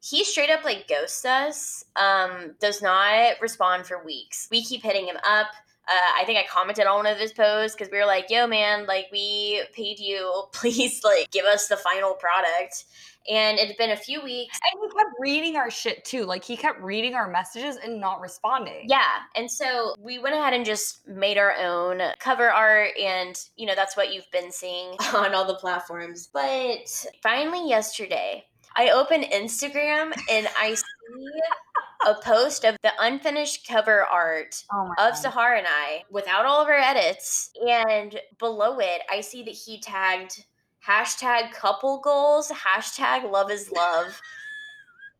he 0.00 0.24
straight 0.24 0.50
up 0.50 0.64
like 0.64 0.88
ghosts 0.88 1.24
us, 1.24 1.84
um, 1.96 2.54
does 2.60 2.82
not 2.82 3.40
respond 3.40 3.86
for 3.86 4.04
weeks. 4.04 4.48
We 4.50 4.64
keep 4.64 4.82
hitting 4.82 5.06
him 5.06 5.16
up 5.24 5.48
uh, 5.88 6.20
I 6.20 6.24
think 6.24 6.38
I 6.38 6.44
commented 6.50 6.86
on 6.86 6.96
one 6.96 7.06
of 7.06 7.18
his 7.18 7.32
posts 7.32 7.76
because 7.76 7.90
we 7.92 7.98
were 7.98 8.06
like, 8.06 8.28
"Yo, 8.28 8.46
man, 8.46 8.86
like 8.86 9.06
we 9.12 9.62
paid 9.72 10.00
you. 10.00 10.44
Please, 10.52 11.02
like, 11.04 11.30
give 11.30 11.44
us 11.44 11.68
the 11.68 11.76
final 11.76 12.14
product." 12.14 12.84
And 13.28 13.58
it 13.58 13.66
had 13.66 13.76
been 13.76 13.90
a 13.90 13.96
few 13.96 14.22
weeks, 14.22 14.56
and 14.72 14.80
he 14.80 14.96
kept 14.96 15.10
reading 15.18 15.56
our 15.56 15.68
shit 15.70 16.04
too. 16.04 16.24
Like 16.24 16.44
he 16.44 16.56
kept 16.56 16.80
reading 16.80 17.14
our 17.14 17.28
messages 17.28 17.76
and 17.76 18.00
not 18.00 18.20
responding. 18.20 18.86
Yeah, 18.88 19.00
and 19.34 19.50
so 19.50 19.94
we 19.98 20.18
went 20.18 20.36
ahead 20.36 20.52
and 20.52 20.64
just 20.64 21.06
made 21.08 21.36
our 21.36 21.54
own 21.56 22.00
cover 22.20 22.50
art, 22.50 22.96
and 22.96 23.36
you 23.56 23.66
know 23.66 23.74
that's 23.74 23.96
what 23.96 24.12
you've 24.12 24.30
been 24.32 24.52
seeing 24.52 24.90
on 25.14 25.34
all 25.34 25.44
the 25.44 25.56
platforms. 25.56 26.28
But 26.32 27.06
finally, 27.22 27.68
yesterday, 27.68 28.44
I 28.76 28.90
open 28.90 29.22
Instagram 29.22 30.12
and 30.30 30.48
I 30.58 30.74
see 30.74 30.84
a 32.04 32.14
post 32.22 32.64
of 32.64 32.76
the 32.82 32.92
unfinished 33.00 33.66
cover 33.66 34.04
art 34.04 34.62
oh 34.72 34.92
of 34.98 35.14
Sahar 35.14 35.56
and 35.58 35.66
I 35.68 36.02
without 36.10 36.46
all 36.46 36.62
of 36.62 36.68
our 36.68 36.74
edits. 36.74 37.50
And 37.68 38.18
below 38.38 38.78
it, 38.78 39.02
I 39.10 39.20
see 39.20 39.42
that 39.44 39.54
he 39.54 39.80
tagged 39.80 40.44
hashtag 40.86 41.52
couple 41.52 42.00
goals, 42.00 42.50
hashtag 42.50 43.30
love 43.30 43.50
is 43.50 43.70
love. 43.70 44.20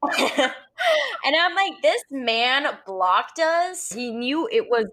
and 0.18 1.36
I'm 1.36 1.54
like, 1.54 1.82
this 1.82 2.02
man 2.10 2.66
blocked 2.86 3.38
us. 3.38 3.90
He 3.90 4.10
knew 4.10 4.48
it 4.50 4.66
was 4.68 4.86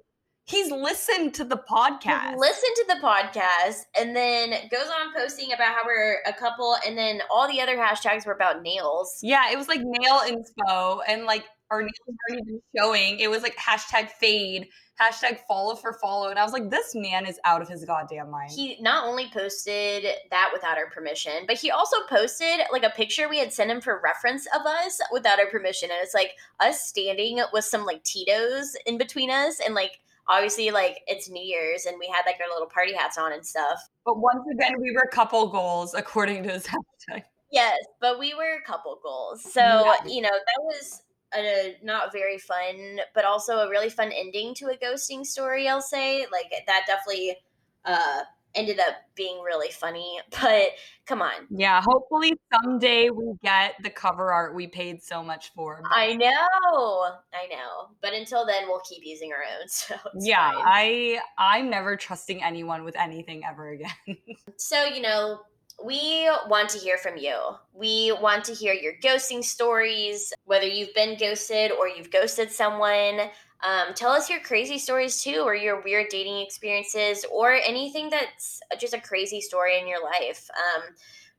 He's 0.46 0.70
listened 0.72 1.34
to 1.36 1.46
the 1.46 1.56
podcast. 1.56 2.32
He's 2.32 2.40
listened 2.40 2.76
to 2.76 2.86
the 2.90 3.02
podcast 3.02 3.84
and 3.98 4.14
then 4.14 4.50
goes 4.70 4.88
on 4.88 5.14
posting 5.16 5.54
about 5.54 5.70
how 5.70 5.84
we're 5.86 6.18
a 6.28 6.34
couple 6.34 6.76
and 6.86 6.98
then 6.98 7.22
all 7.32 7.48
the 7.48 7.62
other 7.62 7.78
hashtags 7.78 8.26
were 8.26 8.34
about 8.34 8.62
nails. 8.62 9.20
Yeah, 9.22 9.52
it 9.52 9.58
was 9.58 9.70
like 9.70 9.80
nail 9.82 10.20
info 10.28 11.00
and 11.08 11.24
like 11.24 11.46
our 11.74 11.82
nails 11.82 12.18
aren't 12.30 12.42
even 12.42 12.62
showing. 12.76 13.20
It 13.20 13.30
was 13.30 13.42
like 13.42 13.58
hashtag 13.58 14.10
fade, 14.10 14.68
hashtag 15.02 15.40
follow 15.48 15.76
for 15.76 15.94
follow. 16.02 16.30
And 16.30 16.38
I 16.38 16.44
was 16.44 16.54
like, 16.54 16.70
this 16.70 16.94
man 16.94 17.26
is 17.26 17.40
out 17.46 17.62
of 17.62 17.68
his 17.68 17.84
goddamn 17.84 18.30
mind. 18.30 18.52
He 18.52 18.78
not 18.80 19.06
only 19.06 19.30
posted 19.34 20.06
that 20.30 20.52
without 20.54 20.78
our 20.78 20.90
permission, 20.90 21.46
but 21.48 21.58
he 21.58 21.72
also 21.72 21.98
posted 22.08 22.60
like 22.72 22.84
a 22.84 22.92
picture 22.92 23.28
we 23.28 23.40
had 23.40 23.52
sent 23.52 23.72
him 23.72 23.82
for 23.82 24.00
reference 24.04 24.48
of 24.56 24.66
us 24.66 25.00
without 25.12 25.40
our 25.40 25.48
permission. 25.48 25.90
And 25.92 26.00
it's 26.02 26.14
like 26.14 26.32
us 26.60 26.84
standing 26.84 27.42
with 27.52 27.66
some 27.66 27.86
like 27.86 28.04
Tito's 28.04 28.76
in 28.86 28.98
between 28.98 29.32
us 29.32 29.60
and 29.60 29.74
like 29.74 30.00
obviously 30.30 30.72
like 30.72 31.00
it's 31.08 31.30
New 31.30 31.44
Year's 31.44 31.86
and 31.86 31.98
we 32.00 32.08
had 32.08 32.22
like 32.26 32.40
our 32.40 32.54
little 32.54 32.70
party 32.70 32.94
hats 32.94 33.18
on 33.18 33.34
and 33.34 33.46
stuff. 33.46 33.80
But 34.06 34.20
once 34.20 34.46
again, 34.52 34.74
we 34.80 34.92
were 34.92 35.10
couple 35.12 35.48
goals 35.48 35.94
according 35.96 36.44
to 36.44 36.52
his 36.52 36.68
hashtag. 37.10 37.24
Yes, 37.54 37.78
but 38.02 38.18
we 38.18 38.34
were 38.34 38.62
couple 38.66 39.00
goals. 39.04 39.44
So, 39.44 39.62
yeah. 39.62 39.96
you 40.08 40.22
know, 40.22 40.32
that 40.32 40.64
was 40.64 41.03
a 41.36 41.78
not 41.84 42.12
very 42.12 42.38
fun, 42.38 43.00
but 43.14 43.26
also 43.26 43.60
a 43.60 43.70
really 43.70 43.90
fun 43.90 44.12
ending 44.12 44.54
to 44.56 44.68
a 44.68 44.78
ghosting 44.78 45.26
story, 45.26 45.68
I'll 45.68 45.82
say. 45.82 46.26
Like 46.32 46.52
that 46.68 46.84
definitely 46.88 47.38
uh 47.86 48.22
ended 48.56 48.80
up 48.80 48.96
being 49.16 49.42
really 49.42 49.70
funny. 49.72 50.20
But 50.42 50.70
come 51.06 51.22
on. 51.22 51.48
Yeah, 51.50 51.82
hopefully 51.82 52.34
someday 52.54 53.10
we 53.10 53.34
get 53.44 53.76
the 53.82 53.90
cover 53.90 54.32
art 54.32 54.56
we 54.56 54.68
paid 54.68 55.02
so 55.02 55.24
much 55.24 55.52
for. 55.56 55.82
But... 55.84 55.92
I 55.92 56.14
know. 56.16 57.08
I 57.34 57.48
know. 57.50 57.90
But 58.02 58.14
until 58.14 58.46
then 58.46 58.68
we'll 58.68 58.82
keep 58.82 59.04
using 59.06 59.32
our 59.32 59.44
own. 59.44 59.68
So 59.68 59.96
Yeah, 60.20 60.52
fine. 60.52 60.64
I 60.66 61.20
I'm 61.38 61.70
never 61.70 61.96
trusting 61.96 62.44
anyone 62.44 62.84
with 62.84 62.98
anything 62.98 63.44
ever 63.50 63.70
again. 63.70 64.18
so, 64.58 64.86
you 64.86 65.02
know, 65.02 65.40
we 65.84 66.30
want 66.48 66.70
to 66.70 66.78
hear 66.78 66.98
from 66.98 67.18
you. 67.18 67.38
We 67.74 68.16
want 68.22 68.44
to 68.46 68.54
hear 68.54 68.74
your 68.74 68.94
ghosting 69.04 69.44
stories, 69.44 70.34
whether 70.46 70.68
you've 70.68 70.94
been 70.94 71.18
ghosted 71.18 71.72
or 71.72 71.88
you've 71.88 72.12
ghosted 72.12 72.52
someone. 72.52 73.30
Um, 73.64 73.94
tell 73.96 74.12
us 74.12 74.30
your 74.30 74.42
crazy 74.42 74.78
stories 74.78 75.24
too, 75.24 75.42
or 75.46 75.56
your 75.56 75.82
weird 75.82 76.08
dating 76.10 76.40
experiences, 76.40 77.26
or 77.32 77.54
anything 77.54 78.10
that's 78.10 78.60
just 78.80 78.94
a 78.94 79.00
crazy 79.00 79.40
story 79.40 79.80
in 79.80 79.88
your 79.88 80.04
life. 80.04 80.50
Um, 80.52 80.84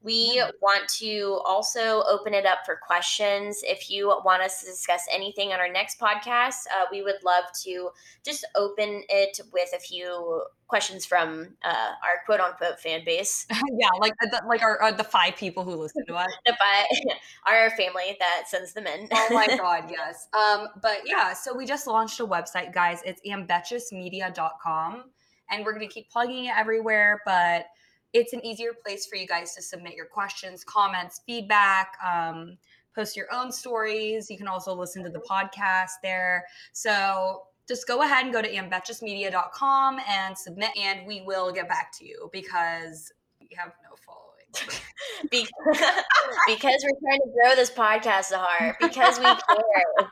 we 0.05 0.43
want 0.61 0.87
to 0.99 1.41
also 1.47 2.03
open 2.09 2.35
it 2.35 2.45
up 2.45 2.59
for 2.67 2.77
questions. 2.77 3.63
If 3.63 3.91
you 3.91 4.09
want 4.23 4.43
us 4.43 4.61
to 4.61 4.67
discuss 4.67 5.01
anything 5.11 5.53
on 5.53 5.61
our 5.61 5.73
next 5.73 5.99
podcast, 5.99 6.67
uh, 6.67 6.85
we 6.93 7.01
would 7.01 7.25
love 7.25 7.45
to 7.63 7.89
just 8.23 8.45
open 8.55 9.03
it 9.09 9.41
with 9.51 9.71
a 9.75 9.79
few 9.79 10.43
questions 10.67 11.07
from 11.07 11.57
uh, 11.65 11.93
our 12.03 12.21
quote 12.27 12.41
unquote 12.41 12.79
fan 12.81 13.03
base. 13.07 13.47
yeah, 13.79 13.89
like 13.99 14.13
the, 14.21 14.43
like 14.47 14.61
our 14.63 14.83
uh, 14.83 14.93
the 14.93 15.05
five 15.05 15.37
people 15.37 15.65
who 15.65 15.75
listen 15.75 16.05
to 16.07 16.15
us. 16.15 16.31
the 16.47 16.53
five, 16.53 17.17
our 17.47 17.71
family 17.71 18.17
that 18.21 18.43
sends 18.47 18.75
them 18.75 18.87
in. 18.87 19.09
oh 19.11 19.29
my 19.31 19.47
god, 19.57 19.85
yes. 19.91 20.29
Um, 20.35 20.69
but 20.83 20.99
yeah, 21.07 21.33
so 21.33 21.57
we 21.57 21.65
just 21.65 21.87
launched 21.87 22.21
a 22.21 22.27
website, 22.27 22.75
guys. 22.75 23.01
It's 23.07 23.23
ambetiousmedia.com, 23.27 25.05
and 25.51 25.65
we're 25.65 25.73
gonna 25.73 25.89
keep 25.89 26.11
plugging 26.11 26.45
it 26.47 26.53
everywhere, 26.55 27.23
but 27.25 27.69
it's 28.15 28.33
an 28.33 28.45
easier 28.47 28.71
place 28.73 29.07
for 29.07 29.17
you 29.17 29.27
guys 29.27 29.55
to 29.57 29.63
submit 29.63 29.95
your 29.95 30.07
questions, 30.07 30.65
comments, 30.65 31.21
feedback, 31.27 31.99
um, 32.05 32.57
post 32.95 33.17
your 33.17 33.27
own 33.33 33.51
stories. 33.51 34.31
You 34.31 34.39
can 34.39 34.47
also 34.47 34.73
listen 34.73 35.03
to 35.03 35.11
the 35.11 35.19
podcast 35.19 35.91
there. 36.03 36.47
So 36.73 37.43
just 37.67 37.89
go 37.89 38.03
ahead 38.03 38.25
and 38.25 38.33
go 38.33 38.41
to 38.41 38.49
ambetiousmedia.com 38.49 39.99
and 40.09 40.39
submit, 40.39 40.71
and 40.81 41.07
we 41.07 41.23
will 41.23 41.53
get 41.53 41.69
back 41.69 41.93
to 41.99 42.07
you 42.07 42.31
because 42.33 43.13
we 43.41 43.49
have 43.57 43.73
no 43.83 43.97
following. 44.07 44.23
because, 45.31 46.85
we're 46.85 47.01
trying 47.01 47.21
to 47.21 47.33
grow 47.35 47.57
this 47.57 47.71
podcast, 47.71 48.33
Sahar, 48.33 48.77
because 48.81 49.19
we 49.19 49.25
care. 49.25 50.09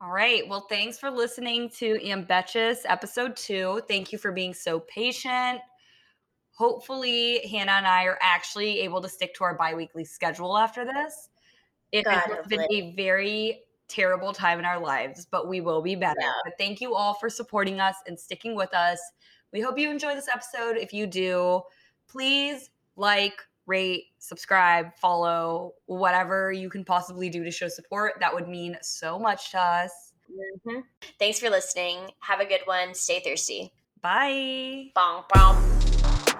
All 0.00 0.10
right. 0.10 0.48
Well, 0.48 0.66
thanks 0.70 0.98
for 0.98 1.10
listening 1.10 1.68
to 1.78 1.98
Ambetious 2.08 2.86
episode 2.86 3.36
two. 3.36 3.82
Thank 3.86 4.12
you 4.12 4.18
for 4.18 4.32
being 4.32 4.54
so 4.54 4.80
patient 4.80 5.60
hopefully 6.54 7.46
Hannah 7.46 7.72
and 7.72 7.86
I 7.86 8.04
are 8.04 8.18
actually 8.20 8.80
able 8.80 9.02
to 9.02 9.08
stick 9.08 9.34
to 9.34 9.44
our 9.44 9.54
biweekly 9.54 10.04
schedule 10.04 10.56
after 10.56 10.84
this. 10.84 11.28
It 11.92 12.04
God, 12.04 12.14
has 12.14 12.46
been 12.46 12.66
a 12.72 12.92
very 12.96 13.60
terrible 13.88 14.32
time 14.32 14.58
in 14.58 14.64
our 14.64 14.80
lives, 14.80 15.26
but 15.30 15.48
we 15.48 15.60
will 15.60 15.82
be 15.82 15.94
better. 15.94 16.20
Yeah. 16.20 16.32
But 16.44 16.54
thank 16.58 16.80
you 16.80 16.94
all 16.94 17.14
for 17.14 17.28
supporting 17.28 17.80
us 17.80 17.96
and 18.06 18.18
sticking 18.18 18.54
with 18.56 18.72
us. 18.74 19.00
We 19.52 19.60
hope 19.60 19.78
you 19.78 19.90
enjoy 19.90 20.14
this 20.14 20.28
episode. 20.28 20.76
If 20.76 20.92
you 20.92 21.06
do, 21.06 21.62
please 22.08 22.70
like, 22.96 23.40
rate, 23.66 24.06
subscribe, 24.18 24.96
follow, 24.96 25.74
whatever 25.86 26.52
you 26.52 26.68
can 26.68 26.84
possibly 26.84 27.30
do 27.30 27.44
to 27.44 27.50
show 27.50 27.68
support. 27.68 28.14
That 28.20 28.34
would 28.34 28.48
mean 28.48 28.76
so 28.82 29.18
much 29.18 29.52
to 29.52 29.60
us. 29.60 30.12
Mm-hmm. 30.30 30.80
Thanks 31.18 31.38
for 31.38 31.50
listening. 31.50 31.98
Have 32.20 32.40
a 32.40 32.46
good 32.46 32.62
one. 32.64 32.94
Stay 32.94 33.20
thirsty. 33.20 33.72
Bye. 34.02 34.90
Bong, 34.94 35.24
bong. 35.32 35.83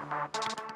Thank 0.09 0.59
you. 0.69 0.74